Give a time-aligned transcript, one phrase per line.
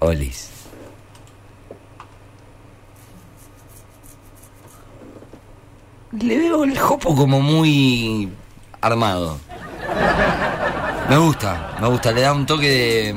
[0.00, 0.48] Olis.
[6.18, 8.28] Le veo el jopo como muy
[8.80, 9.38] armado.
[11.08, 13.14] Me gusta, me gusta, le da un toque de.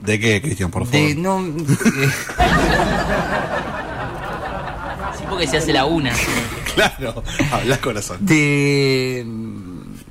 [0.00, 1.00] ¿De qué, Cristian, por favor?
[1.00, 1.42] de no.
[1.42, 1.76] de-
[5.16, 6.12] Sí, porque se hace la una.
[6.76, 7.22] Claro,
[7.52, 8.18] habla corazón.
[8.20, 9.24] de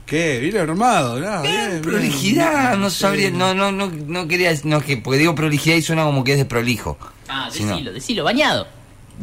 [0.05, 0.39] ¿Qué?
[0.39, 1.41] Bien armado, ¿no?
[1.41, 1.81] Bien, bien.
[1.81, 6.03] prolijidad, no sabría, no, no, no, no quería, no que, porque digo prolijidad y suena
[6.03, 6.97] como que es de prolijo.
[7.27, 7.67] Ah, no.
[7.67, 8.67] decilo, decilo, bañado.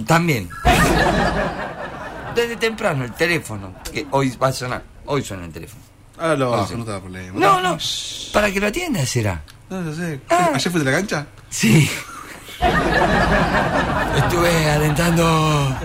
[0.07, 0.49] También.
[2.35, 5.83] Desde temprano el teléfono, que hoy va a sonar, hoy suena el teléfono.
[6.19, 7.39] Ahora lo Ah, bajo, no te da problema.
[7.39, 7.79] No, no,
[8.33, 9.43] para que lo atienda será.
[9.71, 10.21] No, no sé.
[10.31, 10.51] Ah.
[10.55, 11.27] ¿Ayer fuiste a la cancha?
[11.49, 11.89] Sí.
[14.17, 15.77] Estuve alentando.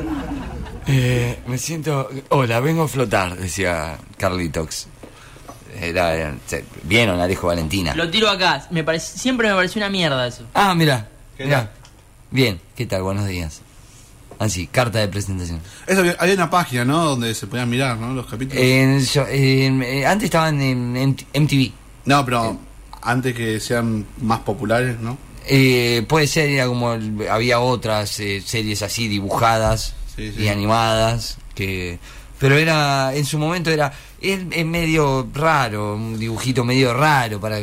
[0.88, 2.10] eh, me siento.
[2.30, 4.88] Hola, vengo a flotar, decía Carlitox.
[5.80, 7.18] Era, era- se- ¿Vieron?
[7.18, 7.94] La dijo Valentina.
[7.96, 8.68] Lo tiro acá.
[8.72, 10.44] Me parece, siempre me pareció una mierda eso.
[10.54, 11.08] Ah, mira,
[11.38, 11.72] ¿Qué mira.
[12.32, 13.04] Bien, ¿qué tal?
[13.04, 13.62] Buenos días.
[14.40, 15.60] Así, carta de presentación.
[15.88, 17.04] Eso, había, había una página, ¿no?
[17.06, 18.14] Donde se podían mirar, ¿no?
[18.14, 18.62] Los capítulos.
[18.64, 20.96] En- yo- en- eh, antes estaban en,
[21.34, 21.72] MTV.
[22.06, 22.60] no, pero
[23.02, 25.18] antes que sean más populares, ¿no?
[25.48, 30.44] Eh, puede ser, era como el- había otras eh, series así dibujadas Sí, sí.
[30.44, 31.98] y animadas que
[32.40, 37.60] pero era en su momento era es, es medio raro un dibujito medio raro para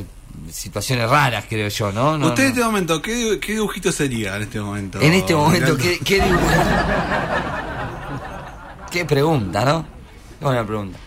[0.51, 2.55] situaciones raras creo yo no, No, Usted en no.
[2.55, 5.01] este momento, ¿qué, ¿qué dibujito sería en este momento?
[5.01, 6.41] en este momento qué, qué dibujo
[8.91, 9.87] qué pregunta no
[10.39, 10.99] Qué buena pregunta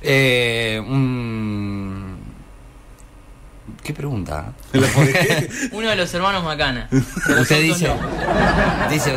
[0.00, 2.16] eh, un-
[3.82, 6.88] qué pregunta ¿La podés- Uno de los hermanos Macana.
[6.92, 7.90] Usted dice.
[8.90, 9.14] dice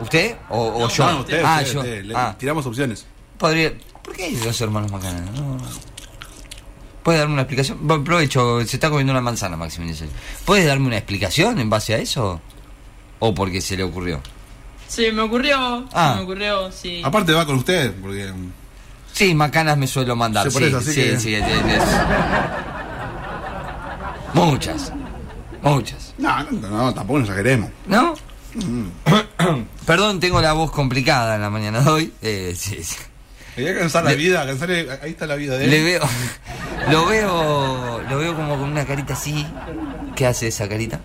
[0.00, 1.10] ¿Usted o, o No, yo?
[1.10, 1.80] No, usted, ah, usted, yo.
[1.80, 2.04] usted.
[2.04, 3.06] Le- Ah, Tiramos opciones.
[3.38, 3.72] Podría.
[4.02, 5.20] ¿Por qué hay dos hermanos Macana?
[5.20, 5.56] No.
[7.02, 7.78] ¿Puede darme una explicación?
[7.82, 10.10] Bueno, aprovecho, se está comiendo una manzana, Maximiliano.
[10.44, 12.40] ¿Puede darme una explicación en base a eso?
[13.18, 14.20] ¿O porque se le ocurrió?
[14.88, 15.86] Se me ocurrió.
[15.92, 16.12] Ah.
[16.12, 17.02] Se me ocurrió, sí.
[17.04, 18.32] Aparte va con usted, porque...
[19.12, 20.50] Sí, macanas me suelo mandar.
[20.50, 21.80] Sí, Sí, sí, que-
[24.32, 24.92] Muchas.
[25.62, 26.14] Muchas.
[26.18, 27.70] No, no, no, tampoco nos exageremos.
[27.86, 28.14] ¿No?
[29.86, 32.12] Perdón, tengo la voz complicada en la mañana de hoy.
[32.22, 32.96] Eh, sí, sí.
[33.54, 34.70] Quería cansar la Le- vida, cansar...
[34.70, 35.70] Ahí está la vida de él.
[35.70, 36.02] Le veo,
[36.90, 39.46] lo veo, lo veo como con una carita así.
[40.16, 41.00] ¿Qué hace esa carita?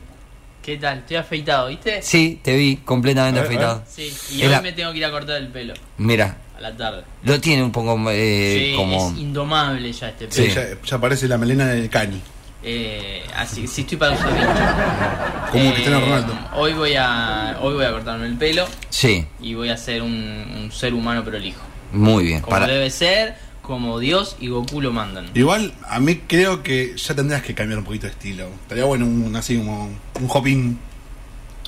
[0.64, 1.00] ¿Qué tal?
[1.00, 2.02] Estoy afeitado, ¿viste?
[2.02, 3.84] Sí, te vi completamente ver, afeitado.
[3.88, 4.16] Sí.
[4.32, 5.74] Y Era- hoy me tengo que ir a cortar el pelo.
[5.98, 7.04] Mira, A la tarde.
[7.24, 9.10] lo tiene un poco eh, sí, como.
[9.12, 10.54] es indomable ya este Sí, pelo.
[10.62, 10.68] Sí.
[10.84, 12.22] Ya, ya parece la melena de Cani.
[12.62, 15.52] Eh, así que sí estoy para usar bicho.
[15.52, 16.38] Como Cristiano Ronaldo.
[16.56, 20.12] Hoy voy a hoy voy a cortarme el pelo Sí, y voy a ser un,
[20.12, 21.62] un ser humano prolijo.
[21.92, 22.42] Muy bien.
[22.42, 25.30] Como Para, debe ser, como Dios y Goku lo mandan.
[25.34, 28.48] Igual, a mí creo que ya tendrías que cambiar un poquito de estilo.
[28.64, 30.78] Estaría bueno un, así como un hoping.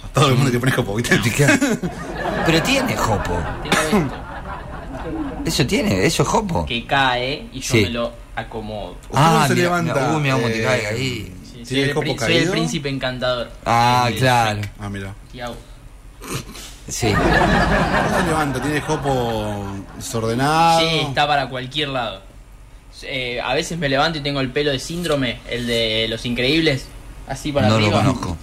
[0.03, 1.19] A todo el mundo que pone hopo, ¿viste?
[2.45, 3.21] Pero tiene esto
[5.45, 6.65] Eso tiene, eso es jopo.
[6.65, 7.81] que cae y yo Sí.
[7.83, 8.97] me lo acomodo.
[9.13, 11.33] Ah, se mira, levanta, uy, mira cómo te eh, cae ahí.
[11.43, 13.51] Sí, soy, ¿Tiene el, soy el príncipe encantador.
[13.65, 14.61] Ah, claro.
[14.79, 15.13] Ah, mira.
[15.33, 15.55] Y hago.
[16.91, 17.13] Sí.
[17.13, 18.61] ¿Cómo se levanta?
[18.61, 19.65] ¿Tiene hopo
[19.95, 20.79] desordenado?
[20.81, 22.21] Sí, está para cualquier lado.
[23.03, 26.85] Eh, a veces me levanto y tengo el pelo de síndrome, el de los increíbles,
[27.27, 27.99] así para No lo arriba.
[28.03, 28.37] conozco.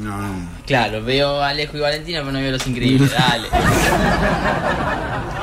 [0.00, 0.48] No, no.
[0.66, 3.12] Claro, veo a Alejo y Valentina, pero no veo los increíbles.
[3.12, 3.48] Dale.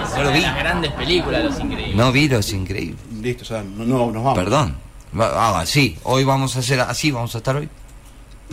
[0.03, 0.42] Es No lo una de vi.
[0.42, 1.96] las grandes películas, los increíbles.
[1.96, 3.00] No vi los increíbles.
[3.22, 4.38] Listo, ya no, no, nos vamos.
[4.40, 4.75] Perdón.
[5.19, 7.69] Ah, sí, hoy vamos a hacer así, vamos a estar hoy.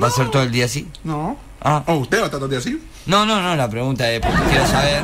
[0.00, 0.86] ¿Va a ser todo el día así?
[1.02, 1.36] No.
[1.62, 1.82] Ah.
[1.86, 2.78] Oh, ¿Usted va a estar todo el día así?
[3.06, 5.02] No, no, no, la pregunta es porque quiero saber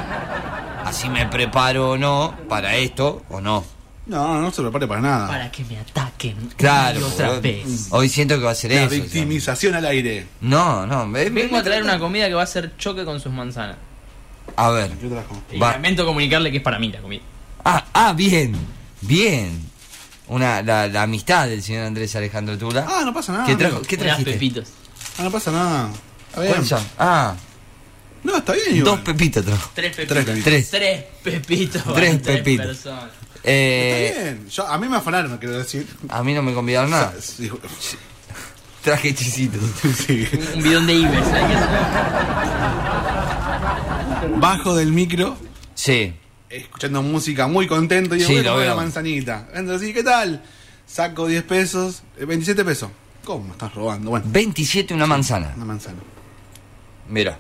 [0.84, 3.64] así me preparo o no para esto o no.
[4.04, 5.28] No, no se prepare para nada.
[5.28, 6.36] Para que me ataquen.
[6.56, 7.86] Claro, Y otra vez.
[7.91, 8.91] hoy siento que va a ser La eso.
[8.91, 10.26] victimización al aire.
[10.41, 13.20] No, no, me- me- Vengo a traer una comida que va a ser choque con
[13.20, 13.76] sus manzanas.
[14.56, 14.91] A ver.
[15.00, 15.41] Yo trajo.
[15.52, 15.72] Y Va.
[15.72, 17.22] lamento comunicarle que es para mí la comida.
[17.64, 18.56] Ah, ah, bien,
[19.02, 19.70] bien.
[20.26, 22.84] Una, la, la amistad del señor Andrés Alejandro Tula.
[22.88, 23.46] Ah, no pasa nada.
[23.46, 23.82] ¿Qué, trajo.
[23.82, 24.32] ¿Qué trajiste?
[24.32, 24.68] pepitos.
[25.18, 25.91] Ah, no pasa nada.
[26.34, 26.82] ¿Cuáles son?
[26.98, 27.34] Ah,
[28.24, 28.84] No, está bien, igual.
[28.97, 29.71] dos pepitos trajo.
[29.74, 30.45] Tres Tres pepitos.
[30.45, 30.71] Tres.
[30.71, 31.83] Tres pepitos.
[31.95, 32.21] Tres
[32.59, 33.10] personas.
[33.45, 34.48] Eh, Está bien.
[34.48, 35.86] Yo, a mí me afanaron, quiero decir.
[36.09, 37.13] a mí no me convidaron nada.
[37.21, 37.51] Sí,
[38.83, 39.60] Traje chisitos.
[40.07, 40.27] sí.
[40.57, 41.22] Un, bidón de Ives.
[41.27, 41.42] hacer.
[44.39, 45.36] Bajo del micro,
[45.75, 46.15] Sí.
[46.48, 48.68] escuchando música muy contento y Sí, voy a comer veo.
[48.71, 49.48] la manzanita.
[49.54, 49.95] Entonces, ¿sí?
[49.95, 50.42] ¿qué tal?
[50.86, 52.91] Saco 10 pesos, eh, 27 pesos.
[53.25, 54.10] ¿Cómo me estás robando?
[54.10, 55.53] Bueno, 27 una manzana.
[55.57, 55.98] una manzana.
[57.09, 57.39] Mira.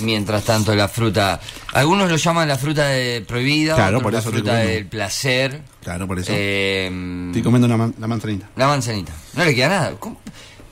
[0.00, 1.38] Mientras tanto la fruta,
[1.74, 4.86] algunos lo llaman la fruta de prohibida, Claro, otros por la eso estoy fruta del
[4.86, 5.60] placer.
[5.82, 6.32] Claro, por eso.
[6.34, 6.86] Eh,
[7.28, 8.48] Estoy comiendo una man- la manzanita.
[8.56, 9.12] la manzanita.
[9.34, 9.92] No le queda nada.
[9.98, 10.18] ¿Cómo?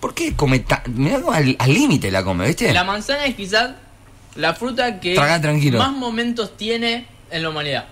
[0.00, 0.80] ¿Por qué come tan.?
[0.94, 2.72] Mirá cómo al límite la come, ¿viste?
[2.72, 3.72] La manzana es quizás
[4.36, 5.14] la fruta que
[5.76, 7.84] más momentos tiene en la humanidad.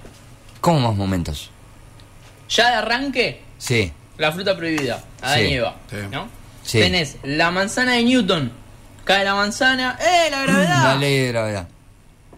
[0.62, 1.50] ¿Cómo más momentos?
[2.48, 5.44] Ya de arranque, Sí, la fruta prohibida, Adán Sí.
[5.46, 5.96] y Eva, Sí.
[6.10, 6.28] ¿no?
[6.62, 6.78] Sí.
[6.78, 8.50] Tenés la manzana de Newton.
[9.08, 10.82] Cae la manzana, ¡eh, la gravedad!
[10.84, 11.68] la ley de gravedad.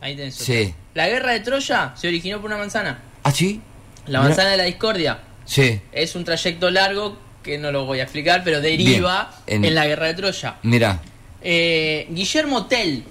[0.00, 0.46] Ahí tenés otra.
[0.46, 0.74] Sí.
[0.94, 2.98] La guerra de Troya se originó por una manzana.
[3.24, 3.60] ¿Ah, sí?
[4.06, 8.04] La manzana de la discordia Sí, es un trayecto largo que no lo voy a
[8.04, 9.64] explicar, pero deriva en...
[9.64, 10.54] En- la guerra de Troya.
[10.62, 11.00] mira.
[11.42, 13.02] Eh, Guillermo Tell,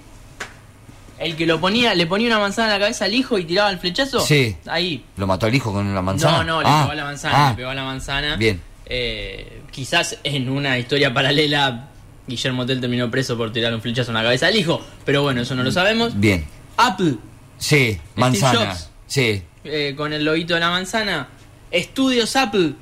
[1.18, 3.68] el que lo ponía, le ponía una manzana en la cabeza al hijo y tiraba
[3.70, 4.20] el flechazo.
[4.20, 4.56] Sí.
[4.66, 5.04] Ahí.
[5.18, 6.38] ¿Lo mató al hijo con una manzana?
[6.38, 8.36] No, no, le Ah, pegó a la manzana, ah, le pegó a la manzana.
[8.36, 8.58] Bien.
[8.86, 11.88] Eh, quizás en una historia paralela,
[12.30, 15.42] Guillermo Tell terminó preso por tirar un flechazo en la cabeza al hijo, pero bueno,
[15.42, 16.18] eso no lo sabemos.
[16.18, 16.44] Bien.
[16.78, 17.16] Apple,
[17.58, 18.66] Sí, manzana.
[18.72, 18.90] Jobs.
[19.06, 19.42] Sí.
[19.64, 21.28] eh, con el lobito de la manzana.
[21.70, 22.72] Estudios Apple,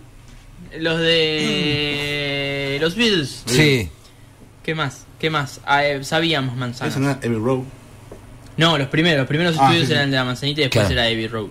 [0.79, 3.43] los de los Beatles.
[3.47, 3.89] Sí.
[4.62, 5.05] ¿Qué más?
[5.19, 5.61] ¿Qué más?
[5.67, 6.91] Ah, eh, sabíamos manzana.
[6.91, 7.65] Eso no era Every Row.
[8.56, 9.93] No, los primeros, los primeros Ah, estudios sí, sí.
[9.95, 11.00] eran de la manzanita y después Claro.
[11.00, 11.49] era Abbey Road.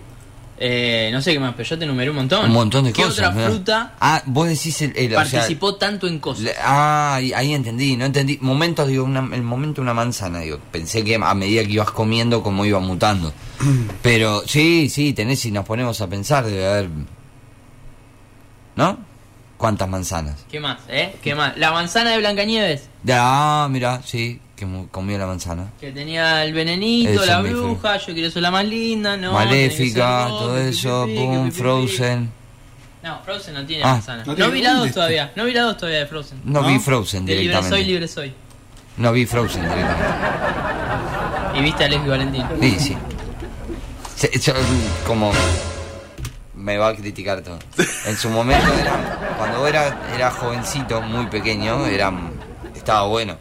[0.60, 2.44] Eh, no sé qué más, pero yo te enumeré un montón.
[2.46, 3.18] Un montón de ¿Qué cosas.
[3.28, 3.46] otra mirá.
[3.48, 4.92] fruta Ah, vos decís el.
[4.96, 6.42] el- o sea, participó tanto en cosas?
[6.44, 8.38] le- ah, ahí, ahí entendí, no entendí.
[8.40, 10.58] Momentos, digo, una- el momento de una manzana, digo.
[10.72, 13.32] Pensé que a medida que ibas comiendo, como iba mutando.
[14.02, 16.88] Pero sí, sí, tenés, si nos ponemos a pensar, debe haber.
[18.76, 18.98] ¿No?
[19.56, 20.44] ¿Cuántas manzanas?
[20.50, 21.16] ¿Qué más, eh?
[21.22, 21.56] ¿Qué más?
[21.56, 25.68] La manzana de Blancanieves, De- ah, mira, sí, que mu- comió la manzana.
[25.80, 29.32] que tenía el venenito, Eso la bruja, yo quiero ser la más linda, no.
[29.32, 31.58] Maléfica, todo eso, pipi, boom, pipi, pipi.
[31.62, 32.30] Frozen.
[33.02, 33.92] No, Frozen no tiene Ah.
[33.92, 34.24] manzana.
[34.26, 34.98] No No, vi la un 2 listo.
[35.00, 36.40] todavía, no vi la 2 todavía de Frozen.
[36.44, 36.68] No, ¿No?
[36.68, 37.76] vi Frozen De libre directamente.
[37.76, 38.34] soy, libre soy.
[38.96, 40.04] No vi Frozen directamente.
[41.54, 42.44] Y viste a Leslie Valentín.
[42.60, 42.96] Sí, sí.
[44.16, 44.52] Se- yo,
[45.06, 45.30] como
[46.54, 47.58] me va a criticar todo.
[48.06, 52.12] En su momento, era, cuando era, era jovencito, muy pequeño, era
[52.74, 53.36] estaba bueno.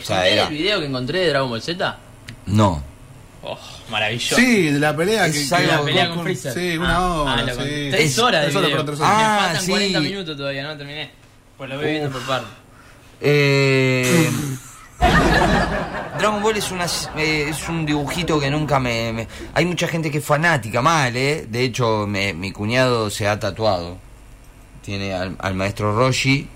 [0.00, 0.42] O sea, ¿Encontré era.
[0.44, 1.98] el video que encontré de Dragon Ball Z?
[2.46, 2.82] No.
[3.42, 3.58] Oh,
[3.90, 4.36] maravilloso.
[4.36, 6.52] Sí, de la pelea Es que, algo que- la pelea con- con Freezer.
[6.52, 7.32] Sí, una Ah, hora.
[7.34, 7.56] ah, sí.
[7.56, 8.70] con- Tres Es- horas de tres horas, video.
[8.70, 9.16] pero tres horas.
[9.16, 9.70] Me Ah, faltan sí.
[9.70, 11.10] 40 minutos todavía, no terminé.
[11.56, 12.46] Pues lo voy viendo por parte.
[13.20, 14.30] Eh,
[16.18, 16.86] Dragon Ball es una
[17.16, 21.16] eh, es un dibujito que nunca me, me- hay mucha gente que es fanática mal
[21.16, 23.98] eh de hecho me- mi cuñado se ha tatuado
[24.82, 26.48] tiene al, al maestro Roshi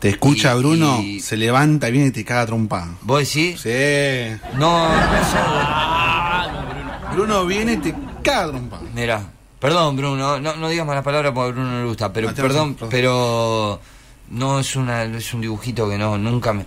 [0.00, 2.88] Te escucha Y- Bruno, y- se levanta y viene y te caga trompada.
[3.02, 3.70] vos decís Sí.
[4.58, 4.94] no no
[5.24, 5.38] sé.
[5.38, 7.14] Ah, no, Bruno.
[7.14, 8.82] Bruno viene y te caga trompada.
[8.94, 9.22] Mira,
[9.58, 12.42] perdón Bruno, no, no digas malas palabras porque a Bruno no le gusta, pero tenés
[12.42, 13.80] perdón, razón, pero
[14.30, 16.66] no es una es un dibujito que no nunca me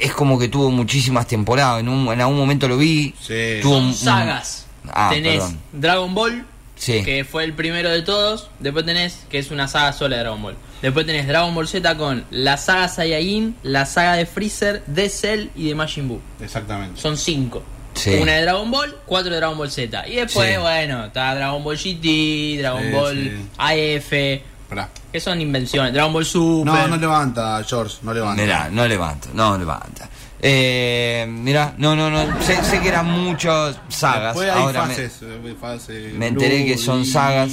[0.00, 3.58] es como que tuvo muchísimas temporadas, en, un, en algún momento lo vi, Sí.
[3.60, 4.66] tuvo Son un- sagas.
[4.90, 5.58] Ah, tenés perdón.
[5.72, 6.46] Dragon Ball,
[6.76, 7.02] Sí.
[7.04, 8.48] que fue el primero de todos.
[8.58, 10.56] Después tenés, que es una saga sola de Dragon Ball.
[10.82, 15.48] Después tenés Dragon Ball Z con la saga Saiyajin, la saga de Freezer, de Cell
[15.54, 16.20] y de Majin Buu.
[16.40, 17.00] Exactamente.
[17.00, 17.62] Son cinco.
[17.94, 18.16] Sí.
[18.20, 20.08] Una de Dragon Ball, cuatro de Dragon Ball Z.
[20.08, 20.60] Y después, Sí.
[20.60, 23.48] bueno, está Dragon Ball GT, Dragon Sí, Ball sí.
[23.58, 24.88] AF, Pará.
[25.12, 25.92] que son invenciones.
[25.92, 26.72] Dragon Ball Super.
[26.72, 28.42] No, no levanta, George, no levanta.
[28.42, 30.08] Mirá, no levanta, no levanta.
[30.44, 35.18] Eh, mirá, no, no, no, sé, sé que eran muchas sagas, hay ahora me- fases.
[35.22, 37.52] eh, fase me enteré que son sagas.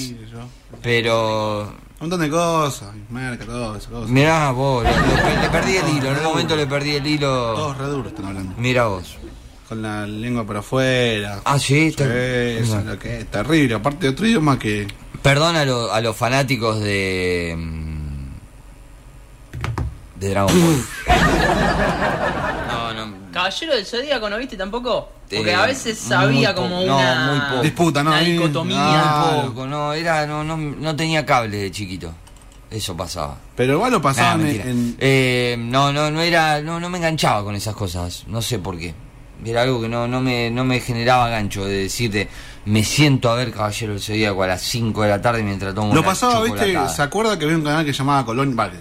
[0.81, 3.90] Pero Un montón de cosas, merca, todo eso.
[3.90, 4.10] cosas.
[4.10, 7.28] mirá vos, le perdí el hilo, en un momento le perdí el hilo.
[7.56, 8.53] Todos re duros están hablando.
[8.58, 9.18] Mira vos.
[9.68, 11.41] Con la lengua por afuera.
[11.44, 13.75] Ah, sí, Sí, eso es lo que es terrible.
[13.75, 14.88] Aparte de otro idioma que.
[15.22, 17.53] Perdón a, lo- a los fanáticos de.
[17.58, 18.29] mm,
[20.22, 20.86] de Dragon Ball.
[23.39, 25.10] Caballero del Zodíaco, ¿no viste tampoco?
[25.29, 27.63] Porque Eh, a veces había como no, una muy.
[27.63, 28.12] Disputa, ¿no?
[28.12, 28.77] una dicotomía.
[28.79, 32.12] Ah, Poco, no, era, no, no, no tenía cable de chiquito.
[32.72, 33.38] Eso pasaba.
[33.55, 34.65] Pero igual lo Nah, pasaban mentira.
[34.69, 34.96] en.
[35.00, 38.24] Eh, no, no, no era, no, no me enganchaba con esas cosas.
[38.27, 38.93] No sé por qué.
[39.46, 42.27] Era algo que no, no me, no me generaba gancho de decirte,
[42.65, 45.96] me siento a ver Caballero del Zodíaco a las 5 de la tarde mientras tomo
[45.96, 46.75] Lo pasaba, ¿viste?
[46.93, 48.53] ¿Se acuerda que había un canal que se llamaba Colonia?
[48.53, 48.74] Vale,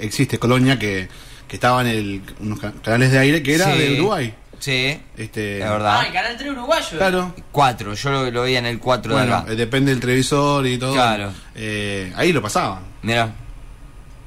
[0.00, 1.08] existe Colonia que,
[1.52, 3.78] que estaba en el, unos ca- canales de aire que era Sí.
[3.78, 4.34] de Uruguay.
[4.58, 5.98] Sí, Este, es verdad.
[6.00, 6.96] Ah, el canal 3 uruguayo.
[6.96, 7.34] Claro.
[7.52, 9.52] 4, yo lo, lo veía en el 4 de Bueno, acá.
[9.52, 10.94] eh, depende del televisor y todo.
[10.94, 11.30] Claro.
[11.54, 12.78] Eh, ahí lo pasaban.
[13.02, 13.28] Mira.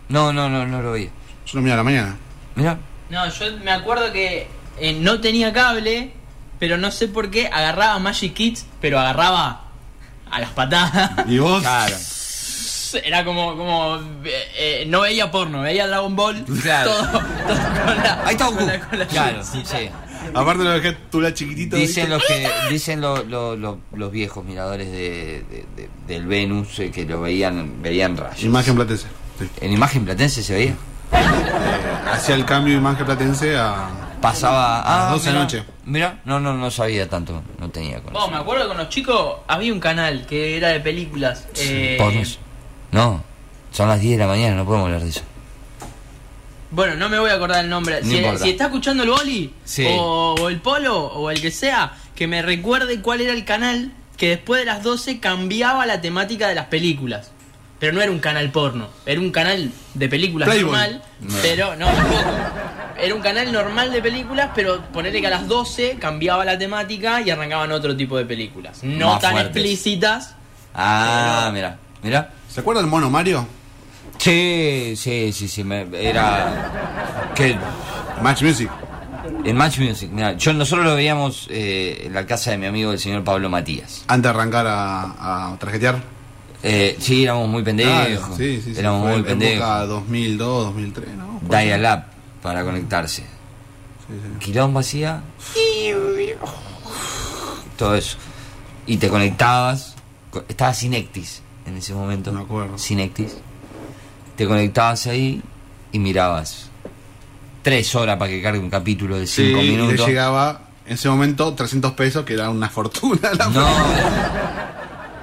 [0.10, 1.10] No, no, no, no lo veía.
[1.48, 2.15] Yo lo miraba a la mañana.
[2.53, 2.77] Mira.
[3.10, 4.48] No, yo me acuerdo que
[4.79, 6.12] eh, no tenía cable,
[6.60, 9.63] pero no sé por qué agarraba Magic Kids, pero agarraba
[10.29, 11.12] a las patadas.
[11.27, 11.62] ¿Y vos?
[11.63, 11.96] Claro.
[13.04, 16.92] Era como, como eh, eh, no veía porno, veía Dragon Ball, Claro.
[16.92, 17.22] todo, todo
[17.86, 18.68] con la, Ahí está con Goku.
[18.68, 19.78] la- con la Claro, llavecita.
[19.78, 19.90] sí.
[20.34, 21.75] Aparte lo dejé tú la chiquitito.
[21.75, 26.80] Dicen los que dicen lo- lo- lo- los viejos miradores de, de- de- del Venus
[26.80, 28.42] eh, que lo veían veían rayos.
[28.44, 29.08] Imagen platense.
[29.40, 29.50] Sí.
[29.62, 30.72] En imagen platense se veía.
[30.72, 30.75] Eh,
[32.12, 33.90] hacía el cambio de imagen platense a.
[34.22, 35.64] Pasaba A las ah, 12 de noche.
[35.86, 38.42] Mirá, no, no, no sabía tanto, no tenía Vos, me conocimiento.
[38.42, 41.46] acuerdo que con los chicos había un canal que era de películas.
[41.58, 42.40] eh, Pornos.
[42.96, 43.24] No,
[43.72, 45.22] son las 10 de la mañana, no podemos hablar de eso.
[46.72, 48.02] Bueno, no me voy a acordar el nombre.
[48.02, 49.86] No Si, está escuchando el boli, Sí.
[49.90, 53.92] o, o el polo, o el que sea, que me recuerde cuál era el canal
[54.18, 57.32] que después de las 12 cambiaba la temática de las películas.
[57.80, 60.72] Pero no era un canal porno, era un canal de películas Playboy.
[60.72, 61.36] normal, No.
[61.42, 62.24] pero no, tampoco.
[62.98, 67.20] Era un canal normal de películas, pero ponerle que a las 12 cambiaba la temática
[67.22, 68.80] y arrancaban otro tipo de películas.
[68.84, 69.56] No Más tan fuertes.
[69.58, 70.36] explícitas.
[70.74, 72.30] Ah, Pero- mira, mira.
[72.55, 73.45] ¿Se acuerdan del mono Mario?
[74.17, 77.31] Sí, sí, sí, sí, me- era...
[77.35, 77.57] Que
[78.24, 78.69] Match Music.
[79.43, 82.93] en Match Music, mira, yo nosotros lo veíamos eh, en la casa de mi amigo
[82.93, 84.05] el señor Pablo Matías.
[84.07, 86.01] Antes de arrancar a, a tarjetear.
[86.63, 87.93] Eh, sí, éramos muy pendejos.
[88.21, 88.79] Claro, sí, sí, sí.
[88.79, 89.55] éramos muy en pendejos.
[89.57, 91.39] época 2002, 2003, ¿no?
[91.50, 92.03] Dial-up
[92.41, 93.21] para conectarse.
[93.24, 93.27] Sí,
[94.13, 94.39] sí.
[94.45, 95.21] Quilombo hacía.
[97.77, 98.17] Todo eso.
[98.88, 99.95] Y te conectabas.
[100.31, 102.31] co- Estaba Synectis en ese momento.
[102.31, 102.77] Me acuerdo.
[104.36, 105.41] Te conectabas ahí
[105.91, 106.69] y mirabas.
[107.63, 110.05] Tres horas para que cargue un capítulo de Sí, cinco y le minutos.
[110.07, 113.31] llegaba en ese momento 300 pesos, que era una fortuna.
[113.34, 113.67] la No.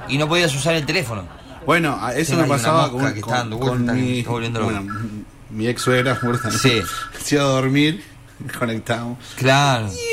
[0.09, 1.25] y no podías usar el teléfono.
[1.65, 3.59] Bueno, eso me pasaba con, que con- dando
[3.95, 4.83] mi, bueno,
[5.51, 6.51] mi ex suegra, muerta.
[6.51, 6.83] Sí.
[7.23, 8.03] Se iba a dormir,
[8.59, 9.19] conectábamos.
[9.37, 9.89] Claro.
[9.93, 10.12] Y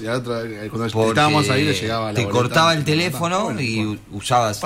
[0.00, 0.40] y a otra-
[0.70, 2.38] cuando Porque estábamos ahí le llegaba la Te boleta.
[2.40, 4.00] cortaba el Ah, teléfono bueno, y bueno.
[4.12, 4.60] usabas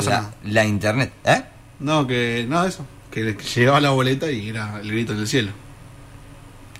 [0.44, 1.12] la, internet.
[1.24, 1.42] ¿Eh?
[1.80, 2.84] No, que no, eso.
[3.10, 5.52] Que le llegaba la boleta y era el grito del cielo.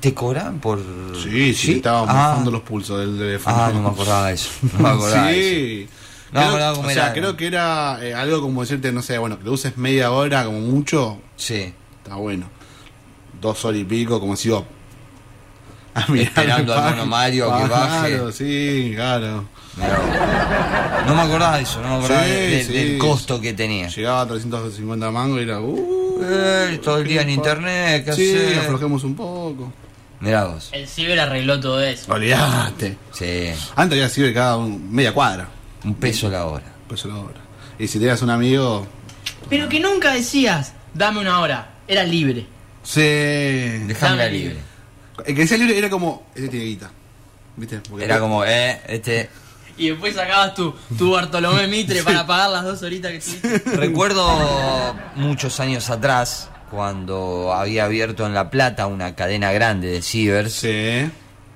[0.01, 0.79] ¿Te cobran por.?
[1.23, 3.57] Sí, sí, estábamos ah, los pulsos del teléfono.
[3.59, 4.51] Ah, no me acordaba de eso.
[4.75, 5.89] No me acordaba de eso.
[5.89, 5.89] sí.
[6.33, 9.17] No me Creo- cómo o sea, creo que era eh, algo como decirte, no sé,
[9.17, 11.73] bueno, que lo uses media hora como mucho, Sí.
[12.03, 12.51] está bueno.
[13.41, 14.67] Dos horas y pico, como si yo.
[15.97, 18.09] A mirar Esperando al mono Mario que baje.
[18.15, 19.45] Claro, sí, claro.
[21.07, 22.73] No me acordaba de eso, no me acordaba Sí, de- de- sí.
[22.73, 23.89] del costo que tenía.
[23.89, 25.61] Llegaba a 350 mangos y era.
[25.61, 28.59] Uh, Eh, todo el día en internet, ¿qué Sí, hacer?
[28.61, 29.71] aflojemos un poco.
[30.21, 30.71] Mirá vos.
[30.73, 32.11] El ciber arregló todo eso.
[32.11, 32.97] Olvídate.
[33.13, 33.51] Sí.
[33.77, 35.47] Antes había sido cada un- media cuadra.
[35.85, 36.65] Un peso la hora.
[36.89, 37.41] Peso la hora.
[37.79, 38.87] Y si tenías un amigo.
[39.51, 41.73] Pero que nunca decías, dame una hora.
[41.87, 42.47] Era libre.
[42.83, 43.01] Sí.
[43.03, 44.39] Dejámela libre.
[44.55, 44.57] libre.
[45.25, 46.27] El que decía libre era como.
[46.35, 46.91] Ese tiene guita.
[47.57, 47.81] ¿Viste?
[47.89, 49.31] Porque- Era como, eh, este.
[49.79, 53.77] Y después sacabas tu, tu Bartolomé Mitre para pagar las dos horitas que estuviste.
[53.77, 60.53] Recuerdo muchos años atrás, cuando había abierto en La Plata una cadena grande de cibers.
[60.55, 61.11] Sí.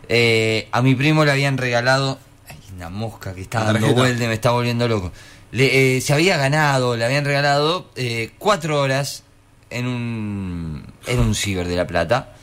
[0.09, 2.19] Eh, a mi primo le habían regalado.
[2.49, 5.13] Hay una mosca que está dando vuelta me está volviendo loco.
[5.53, 9.25] Le, eh, se había ganado, le habían regalado eh, cuatro horas
[9.71, 12.35] en un, en un ciber de La Plata.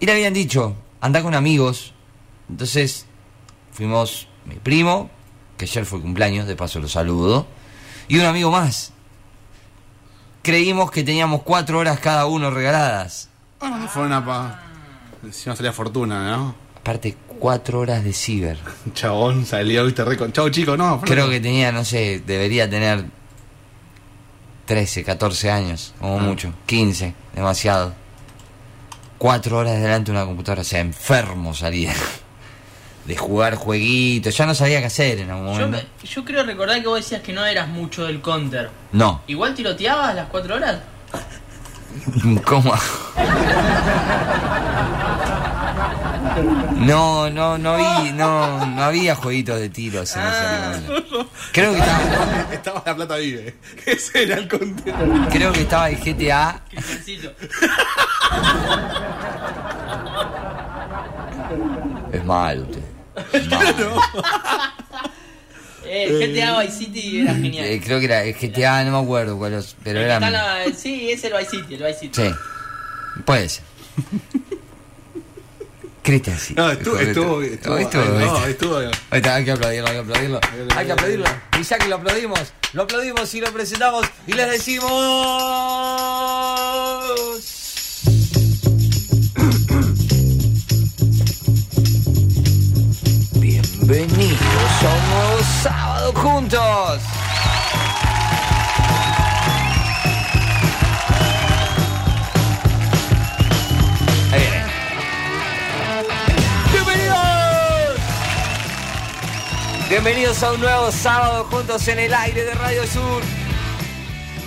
[0.00, 1.92] Y le habían dicho, anda con amigos.
[2.48, 3.06] Entonces
[3.72, 5.10] fuimos mi primo,
[5.56, 7.46] que ayer fue cumpleaños, de paso lo saludo,
[8.08, 8.92] y un amigo más.
[10.42, 13.28] Creímos que teníamos cuatro horas cada uno regaladas.
[13.60, 14.62] Ah, fue una pa.
[15.22, 16.54] Encima salía fortuna, ¿no?
[16.78, 18.58] Aparte, cuatro horas de ciber.
[18.94, 20.32] Chabón salió, viste, récord.
[20.32, 21.02] Chau, chico, no.
[21.02, 23.04] Creo que tenía, no sé, debería tener
[24.64, 26.22] 13, 14 años, como Ah.
[26.22, 26.54] mucho.
[26.64, 27.92] 15, demasiado.
[29.20, 31.92] Cuatro horas delante de una computadora, o sea, enfermo salía.
[33.04, 35.86] De jugar jueguitos, ya no sabía qué hacer en algún Yo, momento.
[36.02, 38.70] me- yo creo recordar que vos decías que no eras mucho del counter.
[38.92, 40.78] No, ¿Igual tiroteabas las cuatro horas?
[42.46, 42.72] ¿cómo?
[46.42, 50.72] No, no, no vi, no, no había jueguitos de tiros en Ah.
[50.74, 51.30] ese momento.
[51.52, 53.54] Creo que estaba, Estaba la plata vive.
[53.86, 55.28] Ese era el contenido.
[55.30, 57.32] creo que estaba el GTA Qué sencillo.
[62.12, 62.82] Es malo usted.
[63.32, 64.00] Es malo.
[65.84, 67.64] Eh, el GTA Vice City era genial.
[67.66, 70.20] Eh, creo que era el GTA, no me acuerdo cuál es, pero El era.
[70.30, 72.22] la- sí, es el Vice City, el Vice City.
[72.22, 72.30] Sí.
[73.24, 73.64] Puede ser.
[76.02, 76.54] Cristian, sí.
[76.56, 78.80] No, estuvo, estuvo, Estuvo, estuvo, estuvo, no, estuvo.
[79.10, 80.40] está, hay que aplaudirlo, hay que aplaudirlo.
[80.76, 81.26] Hay que aplaudirlo.
[81.58, 82.40] Y ya que lo aplaudimos,
[82.72, 84.90] lo aplaudimos y lo presentamos y les decimos.
[93.34, 97.00] Bienvenidos a un nuevo sábado juntos.
[109.90, 113.20] Bienvenidos a un nuevo sábado juntos en el aire de Radio Sur.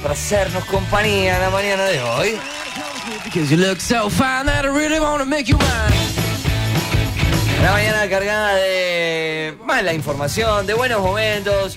[0.01, 2.37] Para hacernos compañía en la mañana de hoy.
[7.59, 11.75] Una mañana cargada de mala información, de buenos momentos.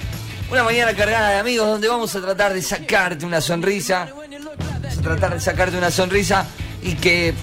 [0.48, 4.08] Una mañana cargada de amigos donde vamos a tratar de sacarte una sonrisa.
[4.14, 6.46] Vamos a tratar de sacarte una sonrisa
[6.84, 7.34] y que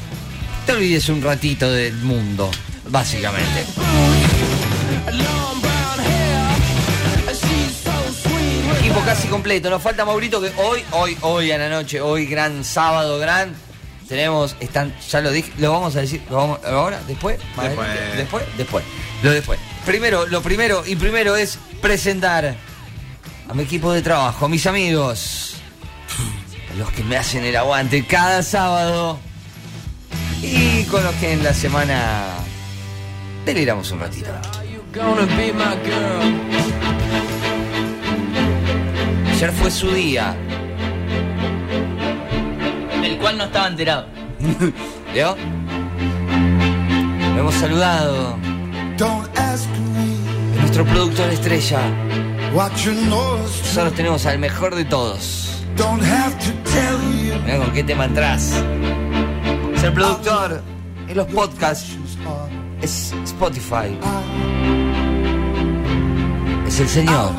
[0.65, 2.49] te olvides un ratito del mundo,
[2.87, 3.65] básicamente.
[8.93, 9.71] Equipo casi completo.
[9.71, 13.55] Nos falta Maurito que hoy, hoy, hoy a la noche, hoy gran sábado, gran.
[14.07, 17.89] Tenemos, están, ya lo dije, lo vamos a decir, lo vamos, ahora, después, más Después.
[17.89, 18.85] adelante, después, después,
[19.23, 19.59] lo después.
[19.83, 22.55] Primero, lo primero y primero es presentar
[23.49, 25.55] a mi equipo de trabajo, a mis amigos,
[26.77, 29.17] los que me hacen el aguante cada sábado
[30.43, 32.35] y con los que en la semana
[33.43, 34.29] deliramos un ratito.
[39.43, 40.33] Ayer fue su día,
[43.01, 44.07] Del cual no estaba enterado.
[45.13, 45.35] ¿Leo?
[47.35, 48.37] Lo hemos saludado.
[48.97, 51.81] Don't ask me Nuestro productor estrella.
[52.53, 55.61] Nosotros tenemos al mejor de todos.
[57.43, 58.63] Mira con qué tema entras.
[59.75, 60.61] Ser productor
[61.09, 61.97] en los podcasts
[62.81, 63.93] es Spotify.
[66.65, 67.31] Es el señor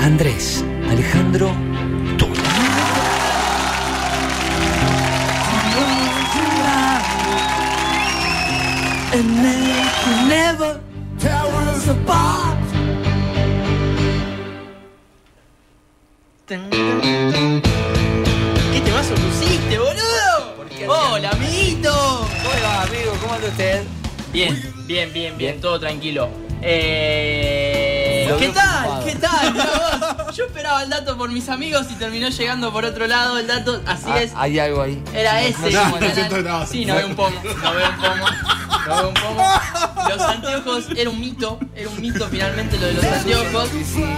[0.00, 1.50] Andrés Alejandro
[2.18, 2.42] Tula.
[9.14, 10.80] and never, never
[11.18, 12.58] tear us apart.
[18.72, 20.66] ¿Qué temazo pusiste, boludo?
[20.76, 21.92] qué Hola, amiguito.
[22.42, 23.12] ¿Cómo va, amigo?
[23.20, 23.84] ¿Cómo anda usted?
[24.32, 26.28] Bien, bien, bien, bien, todo tranquilo.
[26.60, 29.04] Eh, ¿Qué tal?
[29.04, 30.23] ¿Qué tal?
[30.34, 33.80] Yo esperaba el dato por mis amigos y terminó llegando por otro lado el dato.
[33.86, 34.32] Así Ah, es.
[34.34, 35.00] Hay algo ahí.
[35.14, 35.70] Era ese.
[35.70, 36.66] no, no nada.
[36.66, 37.40] Sí, no veo un pomo.
[37.44, 38.26] No veo un pomo.
[38.86, 39.44] No veo un pomo.
[40.08, 41.58] Los anteojos era un mito.
[41.76, 43.68] Era un mito finalmente lo de los anteojos.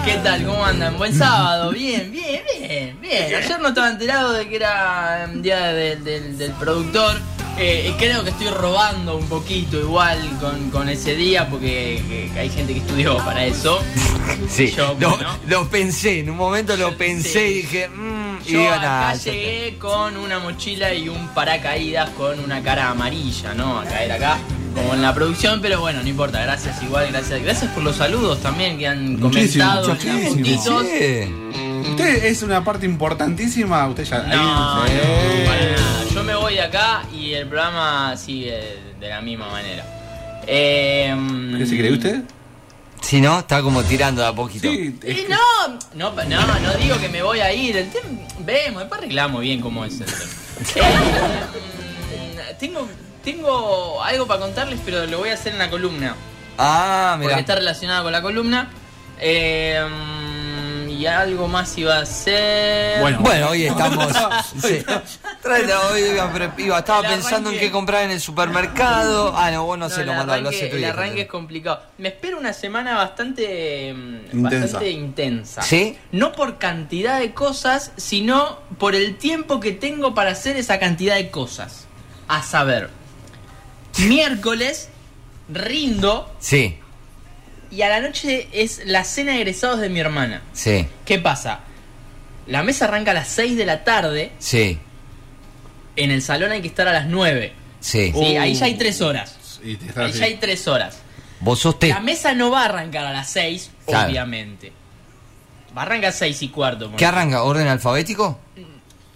[0.04, 0.44] ¿Qué tal?
[0.46, 0.96] ¿Cómo andan?
[0.96, 1.70] Buen sábado.
[1.72, 3.24] Bien, bien, bien, bien.
[3.34, 7.20] Ayer no estaba enterado de que era el día del, del- del productor.
[7.58, 12.30] Eh, y creo que estoy robando un poquito igual con, con ese día porque eh,
[12.38, 13.80] hay gente que estudió para eso.
[14.48, 15.30] Sí, Yo, lo, bueno.
[15.46, 19.14] lo pensé, en un momento lo pensé y dije, mmm, y Yo digo, acá nada,
[19.14, 23.80] llegué con una mochila y un paracaídas con una cara amarilla, ¿no?
[23.80, 24.36] A caer acá,
[24.74, 27.42] como en la producción, pero bueno, no importa, gracias igual, gracias.
[27.42, 30.76] Gracias por los saludos también que han Muchísimo, comentado en muchísimo.
[30.76, 30.86] fotitos.
[30.86, 31.65] Sí.
[31.90, 33.86] Usted es una parte importantísima.
[33.88, 34.18] Usted ya.
[34.22, 35.46] No, ahí- no, Sí.
[35.46, 36.04] para nada.
[36.14, 39.84] Yo me voy de acá y el programa sigue de la misma manera.
[40.46, 41.14] Eh,
[41.58, 42.22] ¿Qué se cree usted?
[43.00, 44.68] Si no, está como tirando de a poquito.
[44.68, 44.98] Sí.
[45.02, 45.38] es Y que- no,
[45.94, 47.76] no, no, no digo que me voy a ir.
[47.76, 48.08] El tema,
[48.40, 50.20] vemos, después arreglamos bien cómo es el tema.
[52.12, 52.88] Eh, tengo,
[53.24, 56.14] tengo algo para contarles, pero lo voy a hacer en la columna.
[56.58, 57.40] Ah, Porque mira.
[57.40, 58.70] está relacionado con la columna.
[59.20, 59.84] Eh,
[60.96, 63.00] y algo más iba a ser.
[63.00, 63.18] Bueno.
[63.20, 64.12] Bueno, hoy estamos.
[64.60, 64.84] sí.
[65.92, 66.00] Hoy
[66.64, 69.34] iba, estaba El pensando en qué comprar en el supermercado.
[69.36, 70.92] Ah, no, vos no, No, sé, el lo mandó, lo hace tu el viejo.
[70.92, 71.82] arranque es complicado.
[71.98, 74.60] Me espero una semana bastante mm, Intensa.
[74.60, 75.62] bastante intensa.
[75.62, 75.96] ¿Sí?
[76.12, 81.16] No por cantidad de cosas, sino por el tiempo que tengo para hacer esa cantidad
[81.16, 81.86] de cosas.
[82.28, 82.90] A saber,
[84.08, 84.88] miércoles
[85.48, 86.78] rindo Sí,
[87.76, 90.42] y a la noche es la cena de egresados de mi hermana.
[90.52, 91.60] sí, ¿Qué pasa?
[92.46, 94.78] La mesa arranca a las 6 de la tarde, sí,
[95.96, 97.52] en el salón hay que estar a las 9.
[97.80, 98.12] sí.
[98.12, 98.40] Sí, Uh.
[98.40, 99.36] ahí ya hay 3 horas.
[99.62, 100.18] Y te está Ahí así.
[100.20, 100.98] ya hay 3 horas.
[101.40, 101.88] Vos sos te.
[101.88, 104.08] La mesa no va a arrancar a las 6, Claro.
[104.08, 104.72] obviamente.
[105.76, 106.92] Va a arrancar a 6 y cuarto.
[106.96, 107.42] ¿Qué arranca?
[107.42, 108.38] ¿Orden alfabético?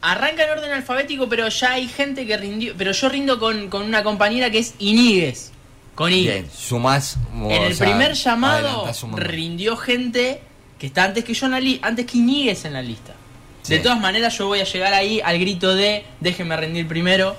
[0.03, 2.75] Arranca en orden alfabético, pero ya hay gente que rindió.
[2.77, 5.53] Pero yo rindo con, con una compañera que es Iníguez.
[5.94, 6.22] Con I.
[6.22, 7.16] Bien, sumás.
[7.40, 10.40] o En el sea, primer llamado rindió gente
[10.79, 13.14] que está antes que yo en la lista, antes que Iñiguez en la lista.
[13.62, 13.74] Sí.
[13.74, 17.37] De todas maneras, yo voy a llegar ahí al grito de déjeme rendir primero.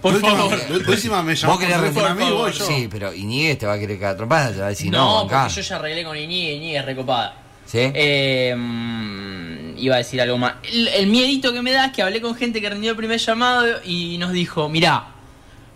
[0.00, 0.58] Por favor.
[0.88, 2.50] última me llamó Vos querés a mí, favor.
[2.50, 2.66] yo.
[2.66, 5.18] Sí, pero Iñiguez te va a querer cagar tropada, te va a decir no, no,
[5.20, 5.42] acá.
[5.44, 7.36] porque yo ya arreglé con Iñiguez, Iñiguez recopada.
[7.64, 7.78] ¿Sí?
[7.94, 10.54] Eh, mm, iba a decir algo más.
[10.64, 13.20] El, el miedito que me da es que hablé con gente que rindió el primer
[13.20, 15.06] llamado y nos dijo, mirá,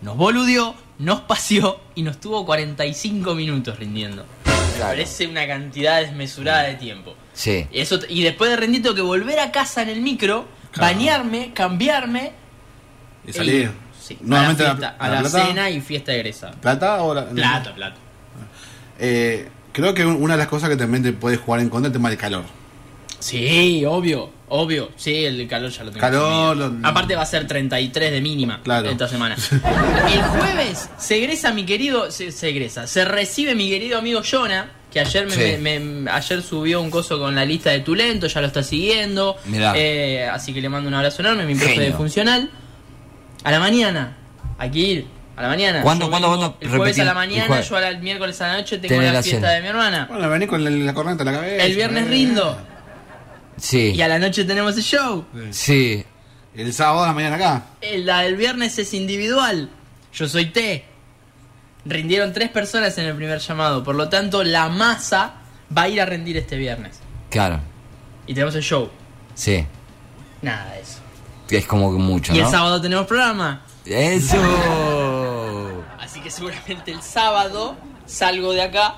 [0.01, 4.23] nos boludeó, nos paseó y nos tuvo 45 minutos rindiendo.
[4.45, 4.91] Me Claro.
[4.91, 7.15] parece una cantidad desmesurada de tiempo.
[7.33, 7.67] Sí.
[7.71, 10.93] Y, eso, y después de rendir tengo que volver a casa en el micro, Claro.
[10.95, 12.31] bañarme, cambiarme
[13.25, 13.71] Y salir.
[13.99, 15.47] sí, Nuevamente a la, la, fiesta, a a la la plata.
[15.47, 16.53] cena y fiesta egresada.
[16.53, 17.99] ¿Plata o la- Plato, plato.
[18.99, 21.91] Eh, creo que una de las cosas que también te puede jugar en contra es
[21.91, 22.43] el tema del calor.
[23.19, 24.31] Sí, obvio.
[24.49, 25.99] Obvio, sí, el calor ya lo tengo.
[26.01, 28.89] Calor, lo- Aparte va a ser 33 de mínima Claro.
[28.89, 29.35] esta semana.
[30.13, 34.71] El jueves se egresa mi querido, se, se egresa, se recibe mi querido amigo Jonah,
[34.89, 35.57] que ayer me, Sí.
[35.61, 39.35] me- me- ayer subió un coso con la lista de Tulento, ya lo está siguiendo.
[39.45, 39.73] Mirá.
[39.75, 41.89] Eh, así que le mando un abrazo enorme, mi profe Genio.
[41.89, 42.49] de funcional.
[43.43, 44.15] A la mañana,
[44.73, 45.07] ir.
[45.35, 45.81] A la mañana.
[45.81, 46.57] ¿Cuándo, cuándo, cuándo?
[46.61, 49.61] El jueves a la mañana, yo al miércoles a la noche tengo la fiesta de
[49.61, 50.07] mi hermana.
[50.09, 51.65] Bueno, vení con la, la corneta en la cabeza.
[51.65, 52.09] El viernes eh.
[52.09, 52.57] rindo.
[53.57, 53.91] Sí.
[53.95, 55.25] Y a la noche tenemos el show.
[55.51, 56.05] Sí.
[56.55, 57.65] El sábado a la mañana acá.
[57.97, 59.69] La del viernes es individual.
[60.13, 60.85] Yo soy T.
[61.85, 63.83] Rindieron tres personas en el primer llamado.
[63.83, 65.35] Por lo tanto, la masa
[65.75, 66.99] va a ir a rendir este viernes.
[67.29, 67.59] Claro.
[68.25, 68.89] Y tenemos el show.
[69.35, 69.65] Sí.
[70.41, 70.99] Nada de eso.
[71.49, 72.45] Es como que mucho, Y ¿no?
[72.45, 73.61] el sábado tenemos programa.
[73.85, 74.37] Eso.
[75.99, 78.95] Así que seguramente el sábado salgo de acá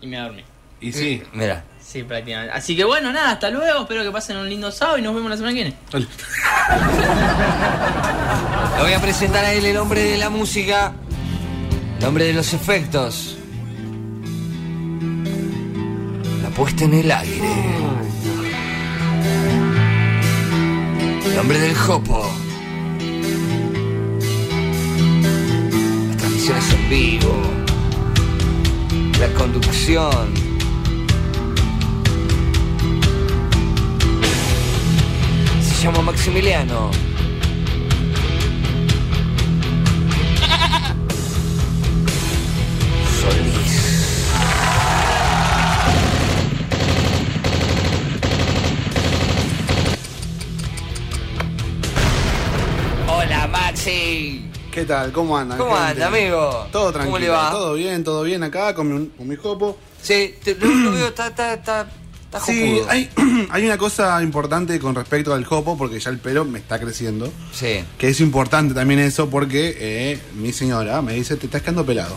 [0.00, 0.44] y me dormí.
[0.80, 1.22] Y sí.
[1.32, 1.64] Mira.
[1.92, 2.54] Sí, prácticamente.
[2.56, 3.82] Así que bueno, nada, hasta luego.
[3.82, 5.76] Espero que pasen un lindo sábado y nos vemos la semana que viene.
[8.78, 10.94] Lo voy a presentar a él, el hombre de la música.
[11.98, 13.36] El hombre de los efectos.
[16.42, 17.52] La puesta en el aire.
[21.26, 22.26] El hombre del jopo.
[26.08, 27.42] Las transmisiones en vivo.
[29.20, 30.41] La conducción.
[35.82, 36.92] Se llama Maximiliano.
[43.20, 43.72] Solís.
[53.08, 54.44] Hola Maxi.
[54.70, 55.12] ¿Qué tal?
[55.12, 55.58] ¿Cómo andan?
[55.58, 56.66] ¿Cómo anda, amigo?
[56.72, 57.18] Todo ¿Cómo tranquilo.
[57.18, 57.50] le va?
[57.50, 59.76] Todo bien, todo bien acá con mi, con mi jopo.
[60.00, 61.86] Sí, te- lo, lo veo, está, está, está,
[62.40, 63.10] Sí, hay,
[63.50, 67.32] hay una cosa importante con respecto al jopo, porque ya el pelo me está creciendo.
[67.52, 67.84] Sí.
[67.98, 72.16] Que es importante también eso porque eh, mi señora me dice, te estás quedando pelado.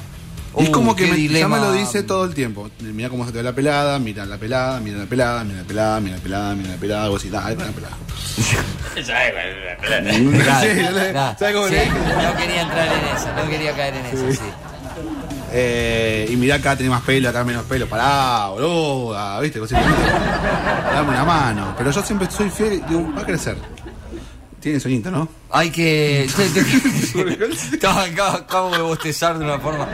[0.57, 2.69] y es Uh, como que me, ya me lo dice todo el tiempo.
[2.79, 5.67] Mira cómo se te ve la pelada, mira la pelada, mira la pelada, mira la
[5.67, 7.97] pelada, mira la pelada, mira la pelada, vos decís, dale, con la pelada.
[11.37, 14.49] ¿sabes cómo Sí, le- no quería entrar en esa, no quería caer en esa, sí.
[15.57, 17.87] Eh, y mirá acá tenés más pelo, acá menos pelo.
[17.87, 19.59] Pará, boluda, ¿viste?
[19.59, 21.73] Dame una mano.
[21.77, 23.55] Pero yo siempre soy fiel, digo, va a crecer.
[24.59, 25.29] Tiene sueñito, ¿no?
[25.51, 26.27] Hay que.
[27.81, 29.87] Acabo- de bostezar de una forma.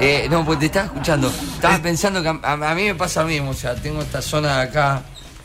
[0.00, 1.28] Eh, no, pues te estaba escuchando.
[1.28, 3.50] Estaba pensando que a, a- a mí me pasa lo mismo.
[3.50, 5.02] O sea, tengo esta zona de acá.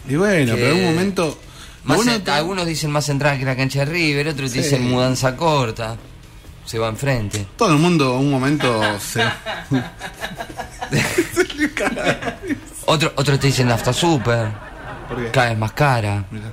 [0.10, 1.38] Y bueno, Que- pero en un momento.
[1.84, 4.60] Más bueno, en- te- algunos dicen más entrada que la cancha de River, otros Sí.
[4.60, 5.96] dicen mudanza corta.
[6.68, 7.48] Se va enfrente.
[7.56, 9.24] Todo el mundo en un momento se.
[12.86, 14.50] Otro, otros te dicen nafta super,
[15.08, 15.32] ¿Por qué?
[15.32, 16.26] cada vez más cara.
[16.32, 16.52] Mirá.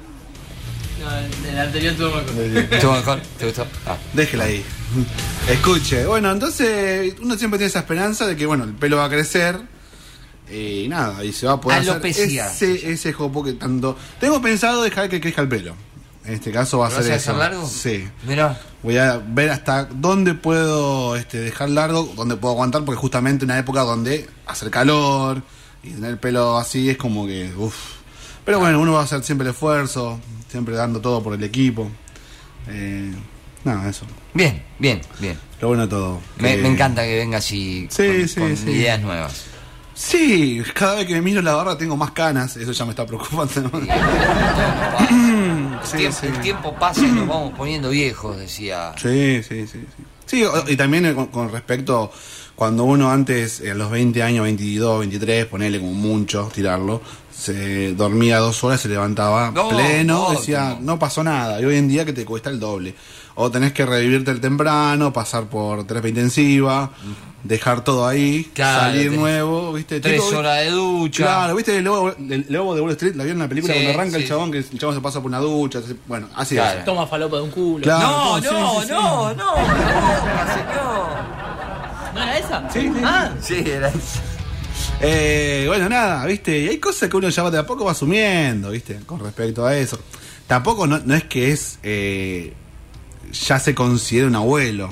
[1.00, 2.74] No, el anterior tuvo mejor.
[2.74, 3.20] ¿Estuvo mejor?
[3.38, 3.66] ¿Te gustó?
[3.86, 3.96] Ah.
[4.12, 4.64] Déjela ahí.
[5.48, 6.06] Escuche.
[6.06, 9.60] Bueno, entonces uno siempre tiene esa esperanza de que, bueno, el pelo va a crecer.
[10.50, 12.46] Y nada, y se va a poder Alopecia.
[12.46, 13.96] hacer ese, ese jopo que tanto...
[14.20, 15.74] Tengo pensado dejar que crezca el pelo.
[16.26, 17.36] En este caso va a ¿Lo vas ser eso.
[17.36, 17.68] largo?
[17.68, 18.08] Sí.
[18.26, 18.58] Mirá.
[18.82, 23.58] Voy a ver hasta dónde puedo este, dejar largo, dónde puedo aguantar, porque justamente una
[23.58, 25.42] época donde hacer calor
[25.82, 27.74] y tener el pelo así es como que, uff.
[28.44, 30.18] Pero bueno, uno va a hacer siempre el esfuerzo,
[30.50, 31.90] siempre dando todo por el equipo.
[32.68, 33.12] Eh,
[33.64, 34.06] nada, eso.
[34.32, 35.38] Bien, bien, bien.
[35.60, 36.20] Lo bueno de todo.
[36.38, 38.70] Me, Que- me encanta que venga así Sí, con, sí, con sí.
[38.70, 39.44] ideas nuevas.
[40.06, 43.06] Sí, cada vez que me miro la barra tengo más canas, eso ya me está
[43.06, 43.70] preocupando.
[43.80, 43.86] El,
[45.98, 46.26] tiempo, sí.
[46.26, 48.92] el tiempo pasa y nos vamos poniendo viejos, decía.
[48.96, 49.84] Sí, sí, sí.
[50.26, 52.10] Sí, Sí, y también eh, con, con respecto,
[52.54, 57.94] cuando uno antes, eh, a los 20 años, 22, 23, ponele como mucho, tirarlo, se
[57.94, 60.94] dormía dos horas, se levantaba No, pleno, no, decía, no.
[60.94, 61.60] no pasó nada.
[61.60, 62.94] Y hoy en día que te cuesta el doble.
[63.36, 66.90] O tenés que revivirte el temprano, pasar por terapia intensiva,
[67.42, 69.98] dejar todo ahí, Claro, salir tenés nuevo, ¿viste?
[70.00, 71.24] Tres Tipo, horas de ducha.
[71.24, 73.16] Claro, ¿viste el lobo, el lobo de Wall Street?
[73.16, 74.52] ¿La vieron en la película Sí, cuando arranca sí, el chabón?
[74.52, 75.80] Que el chabón se pasa por una ducha.
[76.06, 76.78] Bueno, así Claro.
[76.78, 76.84] es.
[76.84, 77.82] Toma falopa de un culo.
[77.82, 78.08] Claro.
[78.08, 78.92] No, sí, no, sí, sí.
[78.92, 81.08] no, no, señor.
[82.14, 82.70] ¿No era esa?
[82.70, 82.92] Sí, sí.
[83.04, 83.92] Ah, Sí, era
[85.00, 86.56] Eh, bueno, nada, ¿viste?
[86.56, 89.00] Y hay cosas que uno ya de a poco va asumiendo, ¿viste?
[89.06, 89.98] Con respecto a eso.
[90.46, 91.78] Tampoco no, no es que es.
[91.82, 92.52] eh,
[93.34, 94.90] ya se considera un abuelo.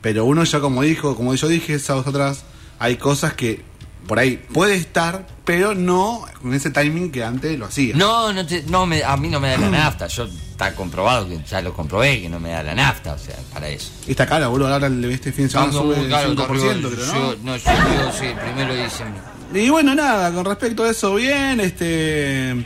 [0.00, 2.44] Pero uno ya, como dijo, como yo dije sábados atrás,
[2.78, 3.64] hay cosas que
[4.06, 7.96] por ahí puede estar, pero no con ese timing que antes lo hacía.
[7.96, 10.06] No, no, te- no me, a mí no me da la nafta.
[10.06, 13.34] Yo está comprobado que ya lo comprobé que no me da la nafta, o sea,
[13.52, 13.90] para eso.
[14.06, 14.72] Y está cara, boludo.
[14.72, 17.14] Ahora el- este fin de semana Está sube caro, 5%, está arriba, creo, ¿no?
[17.34, 19.20] yo- no, subió, sí, primero diciembre.
[19.54, 22.64] Y bueno, nada, con respecto a eso, bien, este.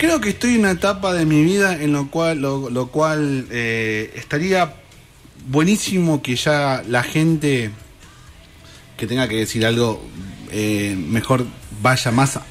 [0.00, 3.46] Creo que estoy en una etapa de mi vida en lo cual, lo, lo cual
[3.50, 4.74] eh, estaría
[5.46, 7.70] buenísimo que ya la gente
[8.96, 10.02] que tenga que decir algo
[10.52, 11.44] eh, mejor
[11.82, 12.42] vaya más a,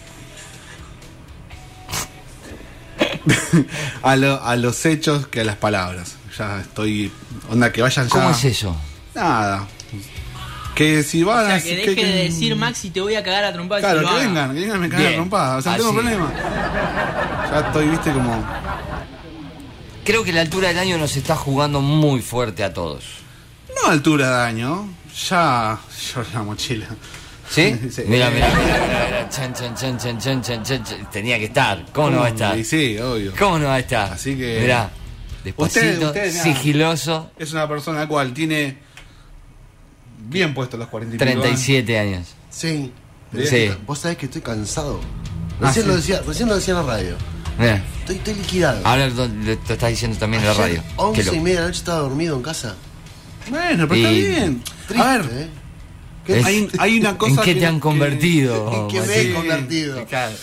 [4.03, 6.17] a, lo- a los hechos que a las palabras.
[6.37, 7.11] Ya estoy.
[7.49, 8.11] Onda, que vayan ya.
[8.11, 8.75] ¿Cómo es eso?
[9.15, 9.67] Nada.
[10.79, 13.13] Que si O van sea, a que que- deje que- de decir Maxi te voy
[13.15, 13.83] a cagar a trompadas.
[13.83, 15.57] Claro, que vengan, que vengan, me cagan a trompadas.
[15.57, 16.33] O sea, no tengo problema.
[17.51, 18.45] Ya estoy, viste, como.
[20.05, 23.03] Creo que la altura del año nos está jugando muy fuerte a todos.
[23.75, 24.89] No a altura de año.
[25.29, 25.77] Ya.
[26.15, 26.87] Yo la mochila.
[27.49, 27.75] ¿Sí?
[27.91, 28.03] Sí.
[28.07, 29.29] Mira, mira, mira, mira, mira.
[29.29, 31.09] Chan, chan, chan, chan, chan, chan, chan, chan.
[31.11, 31.83] Tenía que estar.
[31.91, 32.57] ¿Cómo no va a estar?
[32.57, 33.33] Y sí, obvio.
[33.37, 34.13] ¿Cómo no va a estar?
[34.13, 34.89] Así que- Mirá,
[35.43, 38.87] despacito, Usted- usted, sigiloso, Es una persona cual tiene.
[40.29, 42.27] Bien puesto los 40 y pico 37 años.
[42.49, 42.91] Sí.
[43.45, 43.71] Sí.
[43.85, 44.99] Vos sabés que estoy cansado.
[45.61, 45.89] Ah, Recién, sí.
[45.89, 47.15] lo decía, recién lo decía en la radio.
[47.57, 48.81] Mirá, Estoy, estoy liquidado.
[48.87, 50.81] ahora lo, lo- lo estás diciendo también en la radio.
[50.95, 51.37] 11 Qué loco.
[51.37, 52.75] y media de la noche estaba dormido en casa.
[53.49, 54.63] Bueno, pero está Y- bien.
[54.87, 55.49] Triste, a ver, ¿eh?
[56.27, 57.31] Es- hay, hay una cosa.
[57.33, 58.71] ¿En qué que- te han que- convertido?
[58.73, 60.05] ¿En qué me he convertido?
[60.05, 60.35] Claro.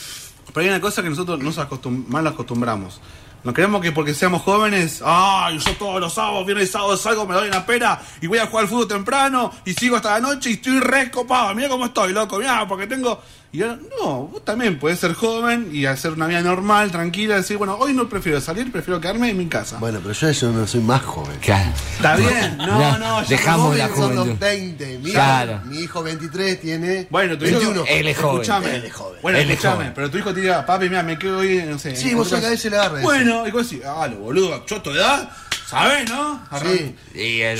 [0.52, 3.00] Pero hay una cosa que nosotros nos acostum mal acostumbramos.
[3.46, 7.28] Nos creemos que porque seamos jóvenes, ay, yo todos los sábados, viernes y sábado salgo,
[7.28, 10.20] me doy una pera y voy a jugar al fútbol temprano y sigo hasta la
[10.20, 11.54] noche y estoy re copado.
[11.54, 13.22] Mira cómo estoy, loco, mira, porque tengo.
[13.52, 17.56] Y ahora, no, vos también podés ser joven y hacer una vida normal, tranquila, decir,
[17.56, 19.78] bueno, hoy no prefiero salir, prefiero quedarme en mi casa.
[19.78, 21.38] Bueno, pero yo no soy más joven.
[21.40, 21.70] Claro.
[21.94, 24.40] Está bien, no, Ya, no, ya dejamos Joven la son los juventud.
[24.46, 24.98] 20.
[24.98, 25.52] Mi, Claro.
[25.52, 27.84] hijo, mi hijo 23 tiene Bueno, tu hijo, 21.
[27.88, 28.34] Él es joven.
[28.42, 28.76] Escuchame.
[28.76, 29.18] Él es joven.
[29.22, 29.92] Bueno, Él es escuchame, joven.
[29.94, 31.96] pero tu hijo te diga, papi, mira, me quedo hoy, no sé.
[31.96, 32.50] Sí, vos a casa".
[32.50, 33.00] veces le agarra.
[33.00, 35.30] Bueno, y vos decís, ah, lo boludo, yo tu edad,
[35.66, 36.40] ¿sabés, no?
[36.62, 36.94] Sí.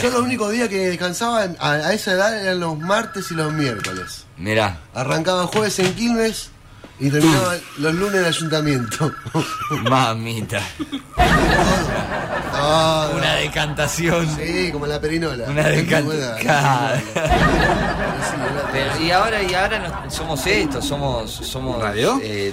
[0.02, 3.34] Yo los únicos días que descansaba en- a, a esa edad eran los martes y
[3.34, 4.24] los miércoles.
[4.36, 6.50] Mirá, Arrancaba jueves en Quilmes
[6.98, 9.12] y terminaba los lunes en el ayuntamiento.
[9.90, 10.60] mamita.
[12.58, 14.26] Ah, Una decantación.
[14.36, 15.44] Sí, como la perinola.
[15.48, 16.06] Una muy decantación.
[16.06, 16.34] buena.
[16.36, 17.00] Claro.
[18.26, 22.18] Sí, era- Pero, y ahora, y ahora somos esto, somos, somos ¿Radio?
[22.22, 22.52] eh,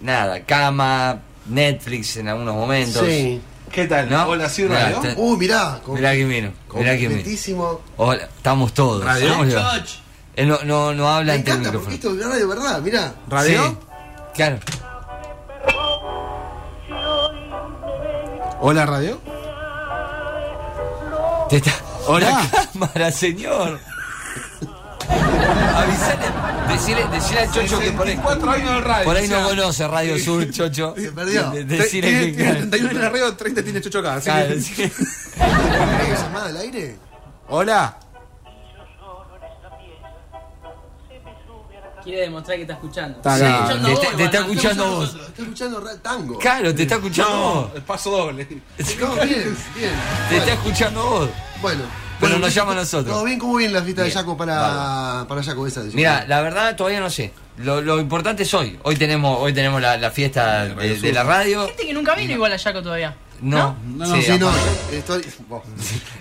[0.00, 3.04] nada, cama, Netflix en algunos momentos.
[3.06, 3.40] Sí.
[3.72, 4.08] ¿Qué tal?
[4.10, 4.26] ¿No?
[4.28, 5.00] Hola, sí, Mirá, radio.
[5.00, 5.80] te- Uh, mirá.
[5.84, 7.80] con- Mirá que vino, mirá que vino.
[7.96, 9.04] Hola, estamos todos.
[9.04, 9.44] ¿Radio?
[10.36, 12.80] Él no, no, no habla Me encanta porque esto es radio, ¿verdad?
[12.80, 13.12] Mirá.
[13.28, 13.68] ¿Radio?
[13.68, 13.76] Sí,
[14.34, 14.58] claro.
[18.60, 19.20] Hola, radio.
[21.48, 21.72] Te está...
[22.06, 22.30] Hola.
[22.52, 23.78] La cámara, señor.
[25.08, 26.26] Avisale,
[26.68, 29.04] decirle, decirle al Chocho que por ahí, 64 años de radio.
[29.04, 30.94] por ahí o sea, no conoce Radio Sur, Chocho.
[30.96, 31.50] Se perdió.
[31.50, 32.36] De- Decirle tiene, que...
[32.36, 34.14] tiene 31 en la radio, 30 tiene chocho acá.
[34.14, 34.74] así Claro, que- sí.
[35.34, 36.96] ¿Querés llamada al aire?
[37.48, 37.98] Hola.
[42.04, 43.16] Quiere demostrar que está escuchando.
[43.18, 43.56] Está Sí, acá.
[43.58, 45.08] escuchando te, vos, te- está escuchando vos.
[45.28, 46.38] Estoy escuchando tango.
[46.38, 47.68] Claro, te está escuchando vos.
[47.70, 48.48] No, es paso doble.
[49.00, 49.92] No, bien, bien.
[50.30, 51.28] Te está escuchando vos.
[51.60, 51.82] Bueno.
[52.20, 53.24] Pero Bueno, nos llama a ¿Todo nosotros.
[53.24, 53.38] bien?
[53.38, 55.82] ¿Cómo viene la fiesta de Bien, Yaco para, para Yaco esa?
[55.82, 57.32] de Mira, la verdad todavía no sé.
[57.58, 58.78] Lo, lo importante es hoy.
[58.82, 61.66] Hoy tenemos, hoy tenemos la, la fiesta de, de la radio.
[61.68, 63.16] Gente que nunca vino igual a Yaco todavía.
[63.40, 64.50] No, No, no, sí, Sí, no,
[64.92, 65.22] estoy.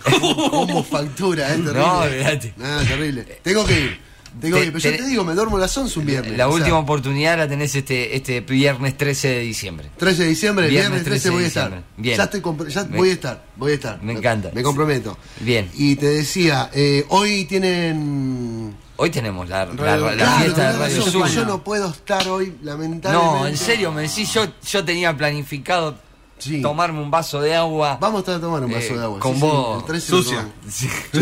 [0.50, 1.58] ¿Cómo factura, eh?
[1.58, 1.74] Terrible.
[1.80, 2.54] No, olvídate.
[2.58, 3.24] No, terrible.
[3.44, 4.07] Tengo que ir.
[4.40, 4.74] Tengo Te- que ir.
[4.74, 6.38] Pero yo te- te digo, me duermo a las 11 un viernes.
[6.38, 9.90] La o sea, última oportunidad la tenés este, este viernes 13 de diciembre.
[9.98, 11.84] 13 de diciembre, Viernes viernes 13 voy a 13 estar.
[11.98, 12.18] Bien.
[12.18, 14.04] Ya estoy ya Me- voy a estar, voy a estar.
[14.04, 14.52] Me encanta.
[14.54, 15.18] Me comprometo.
[15.40, 15.70] Bien.
[15.76, 18.76] Y te decía, eh, hoy tienen.
[19.00, 21.28] Hoy tenemos la, la- Radio- la Claro, fiesta de Radio Sur.
[21.30, 23.40] Yo no puedo estar hoy, lamentablemente.
[23.40, 26.00] No, en serio, me decís, yo, yo tenía planificado
[26.40, 26.62] Sí.
[26.62, 27.98] tomarme un vaso de agua.
[28.02, 29.20] Vamos a tomar un vaso Eh, de agua.
[29.20, 29.80] con sí, vos.
[29.82, 30.48] el 13 lo Sucia.
[30.70, 30.88] Sí.
[31.12, 31.20] ¿Qué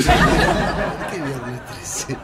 [1.17, 2.17] viernes 13?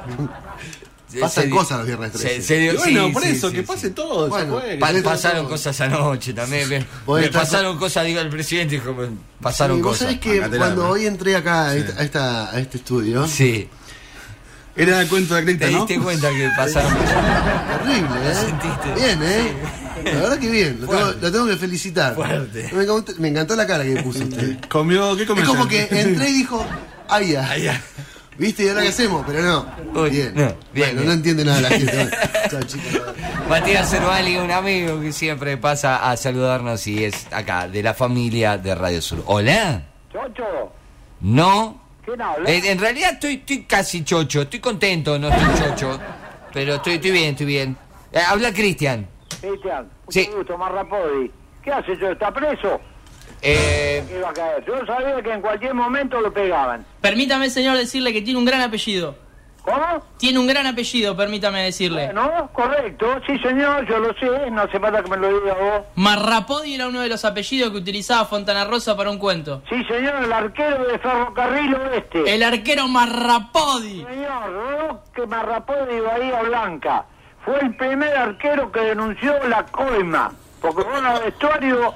[1.19, 2.41] Pasan cosas los viernes 13.
[2.41, 3.67] se- Y bueno, sí, por sí, eso, sí, que sí.
[3.67, 4.29] pase todo.
[4.29, 5.49] Bueno, se pasaron todo.
[5.51, 6.69] cosas anoche también.
[6.69, 9.07] Me, pasaron cosas, digo el presidente, dijo, me
[9.41, 10.07] pasaron Sí, vos cosas.
[10.07, 13.67] sabés que te cuando hoy entré acá a, esta- a esta- a este estudio, Sí,
[14.73, 15.85] Era el cuento de te Crita, ¿no?
[15.85, 17.77] diste cuenta que pasaron cosas.
[17.83, 18.35] terrible, ¿eh?
[18.35, 18.93] sentiste?
[18.95, 19.53] Bien, ¿eh?
[20.05, 22.15] La verdad que bien, lo tengo, lo tengo que felicitar.
[22.15, 22.69] Fuerte.
[22.73, 24.57] Me, encantó, me encantó la cara que puso usted.
[24.69, 25.43] Comió, ¿qué comió?
[25.43, 26.65] Es como que entré y dijo,
[27.09, 27.81] ay ya.
[28.37, 28.63] ¿Viste?
[28.63, 29.23] ¿Y ahora qué hacemos?
[29.27, 29.65] Pero no.
[30.01, 30.33] Uy, bien.
[30.33, 31.05] no, bien, bueno, bien.
[31.05, 32.09] no entiende nada la gente.
[32.49, 33.01] Chao, chicos.
[33.49, 38.57] Matías Cervali, un amigo que siempre pasa a saludarnos y es acá, de la familia
[38.57, 39.23] de Radio Sur.
[39.27, 39.83] ¿Hola?
[40.11, 40.71] Chocho,
[41.19, 41.81] ¿No?
[42.05, 42.49] ¿quién habla?
[42.49, 45.99] Eh, en realidad estoy, estoy casi chocho, estoy contento, no estoy chocho,
[46.53, 47.77] pero estoy, estoy bien, estoy bien.
[48.11, 49.07] Eh, habla Cristian.
[49.39, 50.29] Cristian, mucho Sí.
[50.35, 51.31] gusto, Marrapodi.
[51.63, 52.11] ¿Qué hace yo?
[52.11, 52.79] ¿Está preso?
[53.41, 54.65] Eh, ¿Qué va a caer?
[54.65, 56.85] Yo sabía que en cualquier momento lo pegaban.
[57.01, 59.15] Permítame, señor, decirle que tiene un gran apellido.
[59.63, 60.03] ¿Cómo?
[60.17, 62.11] Tiene un gran apellido, permítame decirle.
[62.13, 62.49] ¿No?
[62.51, 63.21] Correcto.
[63.27, 64.49] Sí, señor, yo lo sé.
[64.49, 65.85] No hace falta que me lo diga vos.
[65.95, 69.61] Marrapodi era uno de los apellidos que utilizaba Fontana Rosa para un cuento.
[69.69, 72.33] Sí, señor, el arquero de Ferrocarril Oeste.
[72.33, 74.03] El arquero Marrapodi.
[74.03, 77.05] Señor, Roque Marrapó de Bahía Blanca.
[77.45, 80.31] Fue el primer arquero que denunció la coima.
[80.59, 81.93] Porque fue al vestuario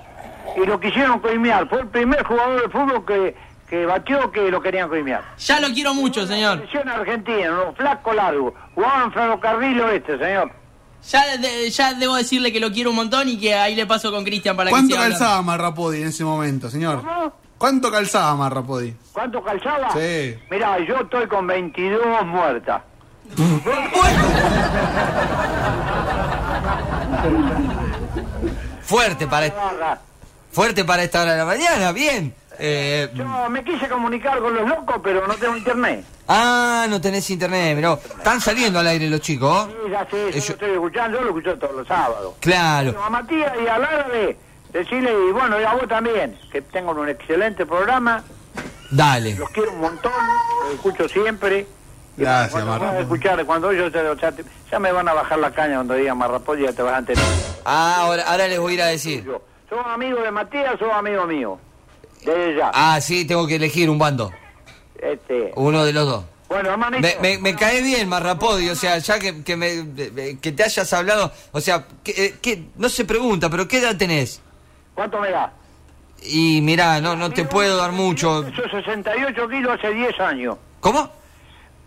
[0.58, 1.68] y lo quisieron coimear.
[1.70, 3.36] Fue el primer jugador de fútbol que,
[3.70, 5.24] que batió que lo querían coimear.
[5.38, 6.58] Ya lo quiero mucho, señor.
[6.58, 8.54] Selección argentina, un flaco largo.
[8.74, 10.52] Jugaba en Ferrocarril Oeste, señor.
[11.10, 14.12] Ya, de- ya debo decirle que lo quiero un montón y que ahí le paso
[14.12, 15.20] con Cristian para que ¿Cuánto siga hablando.
[15.20, 16.98] calzaba Marrapodi en ese momento, señor?
[17.04, 17.34] ¿Cómo?
[17.58, 18.94] ¿Cuánto calzaba Marrapodi?
[19.14, 19.92] ¿Cuánto calzaba?
[19.92, 20.36] Sí.
[20.50, 22.82] Mirá, yo estoy con 22 muertas.
[28.82, 29.48] Fuerte para.
[30.56, 32.34] Fuerte para esta hora de la mañana, bien.
[32.58, 36.06] Eh, Yo me quise comunicar con los locos, pero no tengo internet.
[36.30, 39.68] ah, no tenés internet, pero están saliendo al aire los chicos.
[39.68, 42.36] Sí, ya sé, yo lo estoy escuchando, yo lo escucho todos los sábados.
[42.40, 42.96] Claro.
[43.04, 44.38] A Matías y al árabe,
[44.72, 48.24] decirle, y bueno, y a vos también, que tengo un excelente programa,
[48.90, 49.36] Dale.
[49.36, 50.14] los quiero un montón,
[50.64, 51.68] los escucho siempre.
[52.16, 55.96] Gracias, cuando a escuchar, cuando ellos te- ya me van a bajar la caña cuando
[55.96, 57.26] digan Marrapol, ya te vas a enterar.
[57.66, 59.30] Ah, ahora, ahora les voy a ir a decir.
[59.70, 61.60] ¿Sos amigo de Matías o amigo mío?
[62.24, 62.72] Desde ya.
[62.74, 64.32] Ah, sí, tengo que elegir un bando.
[64.98, 66.26] Este, Uno de los dos.
[66.48, 67.02] bueno, hermanito.
[67.02, 70.92] Me, me, me cae bien, Marrapodi, o sea, ya que, que, me, que te hayas
[70.94, 74.42] hablado, o sea, que, eh, que- no se pregunta, pero ¿qué edad tenés?
[74.94, 75.52] ¿Cuánto me da?
[76.24, 78.44] Y mirá, no, no te puedo dar mucho.
[78.46, 80.58] Peso 68 kilos hace 10 años.
[80.80, 81.12] ¿Cómo?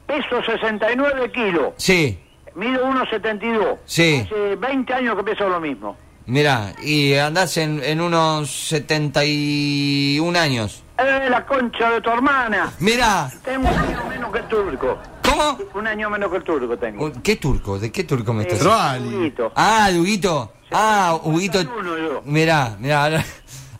[0.06, 1.72] Peso 69 kilos.
[1.76, 2.18] Sí,
[2.54, 3.78] Mido 1,72.
[3.86, 4.22] Sí.
[4.26, 5.96] Hace 20 años que peso lo mismo.
[6.28, 10.82] Mirá, y andás en, en unos 71 años.
[10.98, 12.72] Eh, la concha de tu hermana.
[12.80, 14.98] Mirá, Tengo un año menos que el turco.
[15.22, 15.58] ¿cómo?
[15.74, 17.04] Un año menos que el turco tengo.
[17.06, 17.78] Uh, ¿Qué turco?
[17.78, 19.14] ¿De qué turco me estás Eh, Troali.
[19.14, 19.52] Huguito.
[19.54, 20.52] Ah, Huguito.
[20.72, 21.58] Ah, Huguito.
[21.58, 22.22] 71 yo.
[22.24, 23.24] Mirá, mirá, ahora,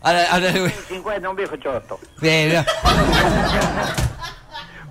[0.01, 1.99] ahora, ahora le voy- 50, un viejo choto.
[2.21, 2.65] Mirá.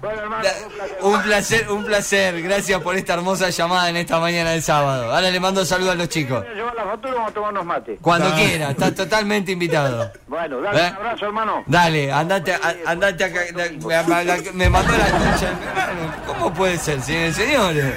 [0.01, 0.99] Bueno, hermano, un placer.
[1.03, 2.43] Un placer, un placer.
[2.43, 5.13] Gracias por esta hermosa llamada en esta mañana de sábado.
[5.13, 6.41] Ahora le mando saludos a los chicos.
[6.45, 7.99] Voy a llevar la factura vamos a tomar unos mates.
[8.01, 10.13] Cuando quiera, estás totalmente invitado.
[10.29, 10.91] Bueno, dale ¿Eh?
[10.91, 11.65] un abrazo, hermano.
[11.67, 13.41] Dale, andate, a- andate acá.
[13.55, 15.07] la- la- la- me mandó la.
[15.09, 17.95] Hermano, ¿Cómo puede ser, señores señores?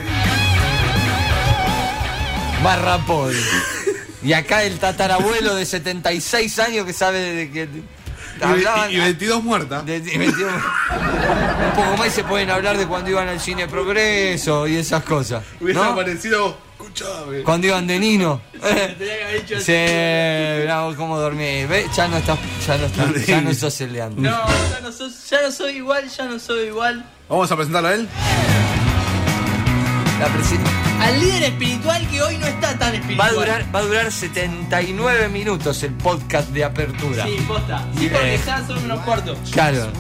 [2.64, 3.36] Barrapol.
[4.24, 7.68] Y acá el tatarabuelo de 76 años que sabe de que.
[8.90, 9.86] Y, y 22 muertas.
[9.86, 10.52] de- de 21.
[10.52, 15.04] un poco más y se pueden hablar de cuando iban al cine Progreso y esas
[15.04, 15.44] cosas.
[15.60, 15.86] Hubiese ¿no?
[15.92, 16.58] aparecido.
[16.80, 17.44] Escuchame.
[17.44, 18.42] Cuando iban de Nino.
[18.54, 21.66] Dicho Sí, bravo, cómo dormí.
[21.66, 21.86] ¿Ve?
[21.96, 24.20] Ya no estás, ya no estás, ya no sos el de antes.
[24.24, 27.06] No, ya no, sos- ya no soy igual, ya no soy igual.
[27.30, 28.10] Vamos a presentarlo a él.
[30.20, 30.60] La presi-
[31.02, 33.30] Al líder espiritual que hoy no está tan va espiritual.
[33.30, 37.26] a durar, va a durar 79 minutos el podcast de apertura.
[37.26, 37.86] Sí, posta.
[37.98, 38.42] Sí, porque Eh.
[38.46, 39.38] ya son unos cuartos.
[39.52, 39.92] Claro.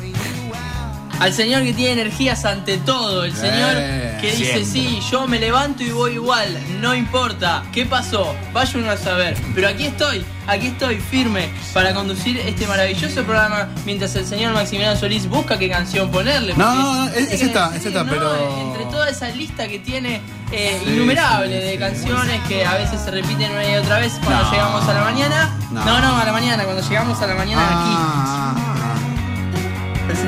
[1.22, 4.66] Al señor que tiene energías ante todo, el señor Eh, que dice, siempre.
[4.66, 8.36] sí, yo me levanto y voy igual, no importa, ¿qué pasó?
[8.54, 9.38] Vaya uno a saber.
[9.54, 15.00] Pero aquí estoy, aquí estoy firme para conducir este maravilloso programa mientras el señor Maximiliano
[15.00, 16.56] Solís busca qué canción ponerle.
[16.56, 19.78] No, no, no, es- es esta, es esta, no, pero- Entre toda esa lista que
[19.80, 24.00] tiene eh, innumerable sí, de sí, canciones que a veces se repiten una y otra
[24.00, 24.52] vez cuando No.
[24.52, 25.58] llegamos a la mañana.
[25.72, 25.86] No.
[25.86, 28.71] No, no, a la mañana, cuando llegamos a la mañana aquí.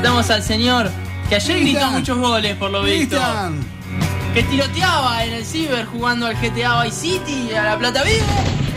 [0.04, 0.92] Presentamos al señor
[1.30, 3.18] que ayer gritó muchos goles por lo visto.
[4.34, 8.26] Que tiroteaba en el ciber jugando al GTA Vice City y a la Plata Viva.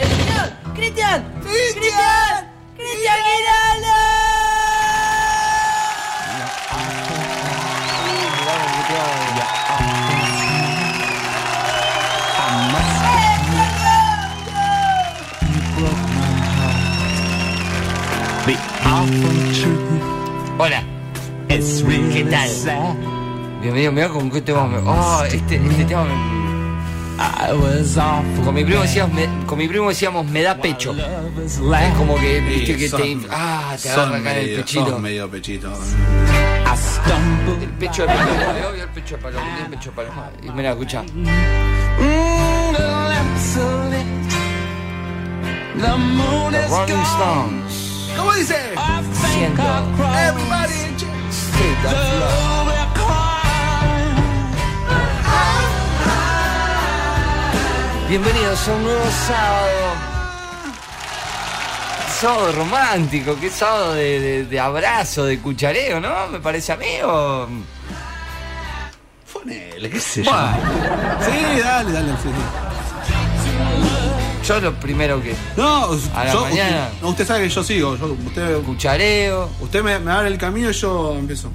[0.00, 1.24] El señor Cristian.
[1.42, 2.48] Cristian.
[2.76, 3.88] Cristian Giraldo.
[20.58, 20.85] Hola.
[21.66, 22.48] ¿Qué tal?
[23.60, 24.78] Bienvenido, mira con qué tema me.
[24.78, 26.14] Oh, este, este tema me.
[28.44, 30.94] Con mi primo decíamos, me- con mi primo decíamos me da pecho.
[30.94, 31.58] Es
[31.98, 33.18] como que, viste, que te.
[33.30, 34.90] Ah, te agarra acá en el pechito.
[34.90, 35.72] son medio pechito.
[37.60, 39.58] El pecho de paloma, ¿le obvio el pecho de paloma?
[39.58, 40.30] El pecho de paloma.
[40.44, 41.02] Y mira, escucha.
[45.74, 48.12] Los Rolling Stones.
[48.16, 48.56] ¿Cómo dice?
[49.34, 49.62] Siendo.
[49.62, 51.15] Everybody.
[51.60, 52.46] Love.
[58.08, 59.94] Bienvenidos a un nuevo sábado.
[62.20, 66.28] Sábado romántico, qué sábado de, de- de abrazo, de cuchareo, ¿no?
[66.28, 67.48] Me parece a mí o.
[69.32, 70.30] Ponele, qué sé yo.
[70.30, 70.56] Bueno,
[71.20, 72.12] Sí, dale, dale.
[72.22, 72.65] sí, sí.
[74.46, 76.86] Yo lo primero que No, A la yo- mañana.
[76.88, 77.96] Usted, no, usted sabe que yo sigo.
[77.96, 79.50] yo- usted cuchareo.
[79.60, 81.50] usted me, me abre el camino y yo empiezo.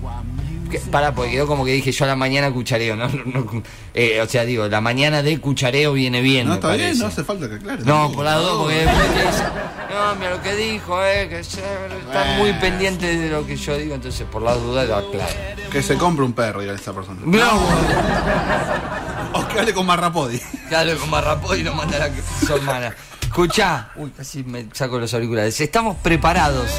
[0.89, 3.07] Pará, porque quedó como que dije yo a la mañana cuchareo, ¿no?
[3.25, 3.63] no, no,
[3.93, 6.47] eh, o sea, digo, la mañana de cuchareo viene bien.
[6.47, 6.85] No, está parece.
[6.91, 7.83] bien, no hace falta que aclare.
[7.83, 9.47] No, por la duda, porque después te dicen,
[9.91, 12.59] no, mira lo que dijo, eh, que se- están muy Bueno.
[12.61, 15.33] pendientes de lo que yo digo, entonces por la duda lo aclaro.
[15.69, 17.19] Que se compre un perro, diga esta persona.
[17.25, 17.35] No,
[19.33, 20.39] O que hable con Marrapodi.
[20.69, 22.09] claro, con Marrapó y nos manda la
[22.45, 22.95] su hermana.
[23.21, 25.59] Escuchá, uy, casi me saco los auriculares.
[25.61, 26.69] Estamos preparados.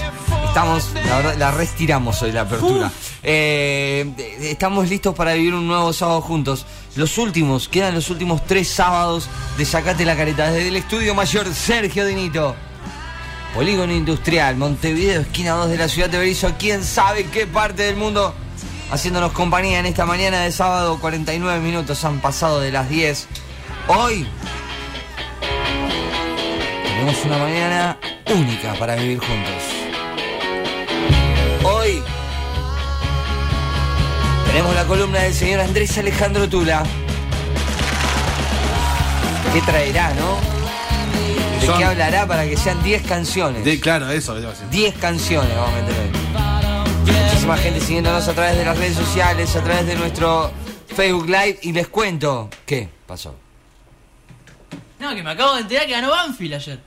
[0.46, 2.92] Estamos, la verdad, la restiramos hoy la apertura.
[3.22, 6.66] Eh, estamos listos para vivir un nuevo sábado juntos.
[6.94, 10.50] Los últimos, quedan los últimos tres sábados de Sacate la Careta.
[10.50, 12.54] Desde el estudio mayor Sergio Dinito.
[13.54, 17.96] Polígono Industrial, Montevideo, esquina 2 de la ciudad de Berizo, quién sabe qué parte del
[17.96, 18.34] mundo,
[18.90, 23.26] haciéndonos compañía en esta mañana de sábado, 49 minutos han pasado de las 10.
[23.88, 24.26] Hoy
[26.84, 27.98] tenemos una mañana
[28.34, 29.62] única para vivir juntos.
[31.64, 32.02] Hoy
[34.46, 36.82] tenemos la columna del señor Andrés Alejandro Tula.
[39.52, 40.38] ¿Qué traerá, no?
[41.60, 43.64] ¿De Son- qué hablará para que sean 10 canciones?
[43.64, 44.36] De, claro, eso.
[44.38, 44.68] iba a decir.
[44.70, 46.11] 10 canciones vamos a meter hoy.
[47.06, 50.52] Muchísima gente siguiéndonos a través de las redes sociales, a través de nuestro
[50.94, 51.58] Facebook Live.
[51.62, 52.48] Y les cuento.
[52.64, 53.34] ¿Qué pasó?
[55.00, 56.78] No, que me acabo de enterar que ganó Banfield ayer.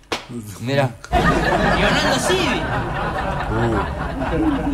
[0.61, 0.95] Mira.
[1.11, 2.61] Y ganando Civi.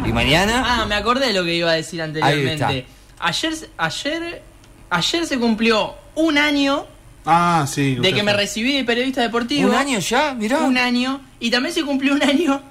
[0.10, 0.64] ¿Y mañana?
[0.66, 2.86] Ah, me acordé de lo que iba a decir anteriormente.
[3.20, 4.42] Ayer, ayer,
[4.89, 6.86] ayer se cumplió un año
[7.26, 7.96] Ah, sí.
[7.96, 9.70] de que me recibí de periodista deportivo.
[9.70, 10.34] ¿Un año ya?
[10.34, 10.60] Mirá.
[10.60, 11.22] Un año.
[11.39, 12.62] Y también se cumplió un año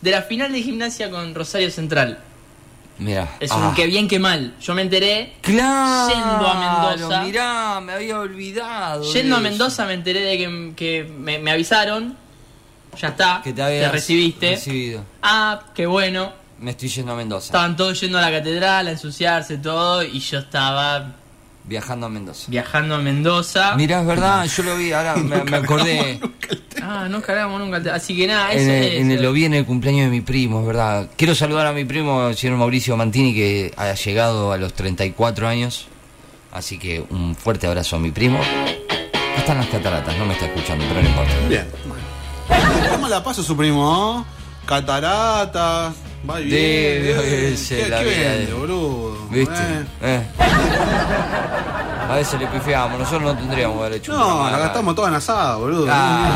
[0.00, 2.18] de la final de gimnasia con Rosario Central.
[2.98, 3.28] Mira.
[3.38, 3.56] Es Ah.
[3.68, 4.54] un que bien que mal.
[4.60, 5.34] Yo me enteré.
[5.40, 6.08] Claro.
[6.12, 7.22] Yendo a Mendoza.
[7.22, 9.04] Mirá, me había olvidado.
[9.12, 9.40] Yendo a.
[9.40, 12.16] Mendoza me enteré de que, que me, me avisaron.
[13.00, 13.40] Ya está.
[13.44, 14.50] Que te habías recibiste.
[14.50, 15.04] recibido.
[15.22, 16.32] Ah, qué bueno.
[16.58, 17.46] Me estoy yendo a Mendoza.
[17.46, 20.02] Estaban todos yendo a la catedral a ensuciarse todo.
[20.02, 21.12] Y yo estaba
[21.68, 22.46] Viajando a Mendoza.
[22.48, 23.74] viajando a Mendoza.
[23.76, 26.18] Mirá, es verdad, yo lo vi, ahora me, me acordé.
[26.82, 27.76] Ah, no cargamos nunca.
[27.76, 28.94] el te- Así que nada, eso En el, es.
[29.00, 31.08] en el- lo vi en el cumpleaños de mi primo, es verdad.
[31.16, 35.46] Quiero saludar a mi primo, el señor Mauricio Mantini, que ha llegado a los 34
[35.46, 35.88] años.
[36.52, 38.40] Así que un fuerte abrazo a mi primo.
[39.36, 41.32] Están las cataratas, no me está escuchando, pero no importa.
[41.48, 41.66] Bien.
[41.86, 42.90] Bueno.
[42.92, 43.82] ¿Cómo la paso su primo?
[43.82, 44.26] ¿no?
[44.66, 45.94] Cataratas.
[46.28, 46.50] Va bien.
[46.50, 49.07] Debe eh, ser ¿Qué, la qué vida vende, de- boludo?
[49.30, 49.54] ¿Viste?
[49.54, 49.86] Eh.
[50.02, 50.26] Eh.
[52.08, 55.08] A veces le pifiamos, nosotros no tendríamos que haber hecho un No, la gastamos toda
[55.08, 55.86] en asada, boludo.
[55.90, 56.30] Ah.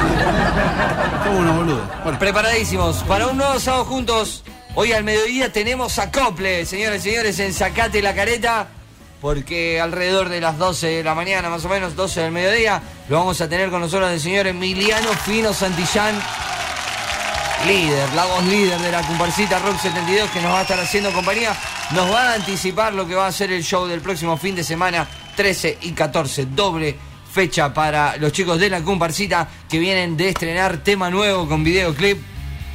[1.25, 1.83] Somos unos boludos.
[2.05, 4.45] Bueno, Preparadísimos para un nuevo sábado juntos.
[4.75, 8.69] Hoy al mediodía tenemos acople, señores y señores, en Sacate la Careta.
[9.23, 13.19] Porque alrededor de las 12 de la mañana, más o menos, 12 del mediodía, lo
[13.19, 16.21] vamos a tener con nosotros el señor Emiliano Fino Santillán,
[17.67, 21.13] líder, la voz líder de la comparsita Rock 72, que nos va a estar haciendo
[21.13, 21.55] compañía.
[21.95, 24.65] Nos va a anticipar lo que va a ser el show del próximo fin de
[24.65, 26.97] semana, 13 y 14, doble
[27.31, 32.19] fecha para los chicos de la comparsita que vienen de estrenar tema nuevo con videoclip,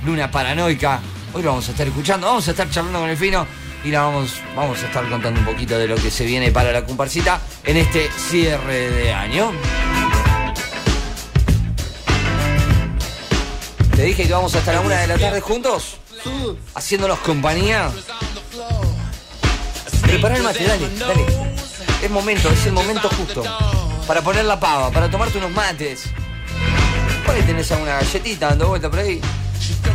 [0.05, 0.99] Luna Paranoica.
[1.33, 3.47] Hoy lo vamos a estar escuchando, vamos a estar charlando con el Fino
[3.83, 6.71] y la vamos, vamos a estar contando un poquito de lo que se viene para
[6.71, 9.51] la comparsita en este cierre de año.
[13.95, 15.97] Te dije que vamos hasta la una de la tarde juntos,
[16.75, 17.91] haciéndonos compañía.
[20.07, 21.25] Prepara el mate, dale, dale.
[22.01, 23.43] Es momento, es el momento justo.
[24.07, 26.03] Para poner la pava, para tomarte unos mates.
[27.25, 29.19] Por ahí tenés alguna galletita dando vuelta por ahí.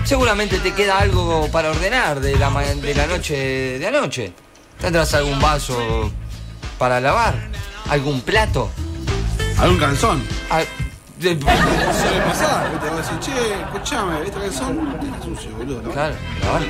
[0.04, 4.32] Seguramente te queda algo para ordenar de la, de la noche de anoche.
[4.80, 6.10] ¿Tendrás algún vaso
[6.78, 7.34] para lavar?
[7.88, 8.70] ¿Algún plato?
[9.58, 10.22] algún calzón.
[10.50, 10.66] Al-
[11.18, 12.88] de- Suele pasar, ¿viste?
[12.88, 14.98] Vos decís, che, escuchame, ¿este calzón?
[15.00, 15.82] Está sucio, boludo.
[15.82, 15.90] ¿no?
[15.92, 16.62] Claro, lavar.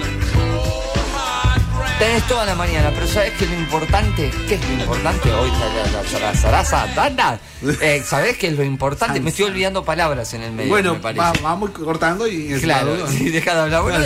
[1.98, 4.30] Tenés toda la mañana, pero ¿sabés qué es lo importante?
[4.48, 5.32] ¿Qué es lo importante?
[5.32, 7.38] Hoy la- la- zaraza.
[7.80, 9.20] Eh, ¿Sabés qué es lo importante?
[9.20, 11.20] Me estoy olvidando palabras en el medio, Bueno, me parece.
[11.20, 12.58] va- vamos cortando y...
[12.60, 13.82] Claro, sí, deja de hablar.
[13.82, 13.98] Bueno,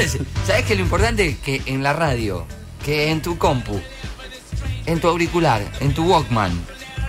[0.47, 1.39] ¿sabes qué es lo importante?
[1.43, 2.47] Que en la radio,
[2.85, 3.81] que en tu compu,
[4.85, 6.53] en tu auricular, en tu Walkman,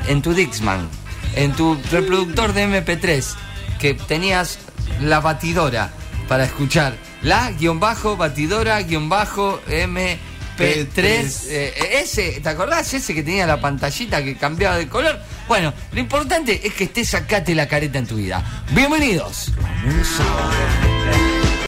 [0.08, 0.88] en tu Dixman,
[1.36, 3.26] en tu reproductor de MP3,
[3.78, 4.58] que tenías
[5.02, 5.92] la batidora
[6.30, 6.96] para escuchar.
[7.24, 9.60] La guion bajo batidora guion bajo
[10.58, 11.48] MP3.
[11.50, 12.94] eh, ese, ¿te acordás?
[12.94, 15.20] Ese que tenía la pantallita que cambiaba de color.
[15.48, 18.44] Bueno, lo importante es que estés sacate la careta en tu vida.
[18.72, 19.52] Bienvenidos.
[19.64, 21.37] a un sábado.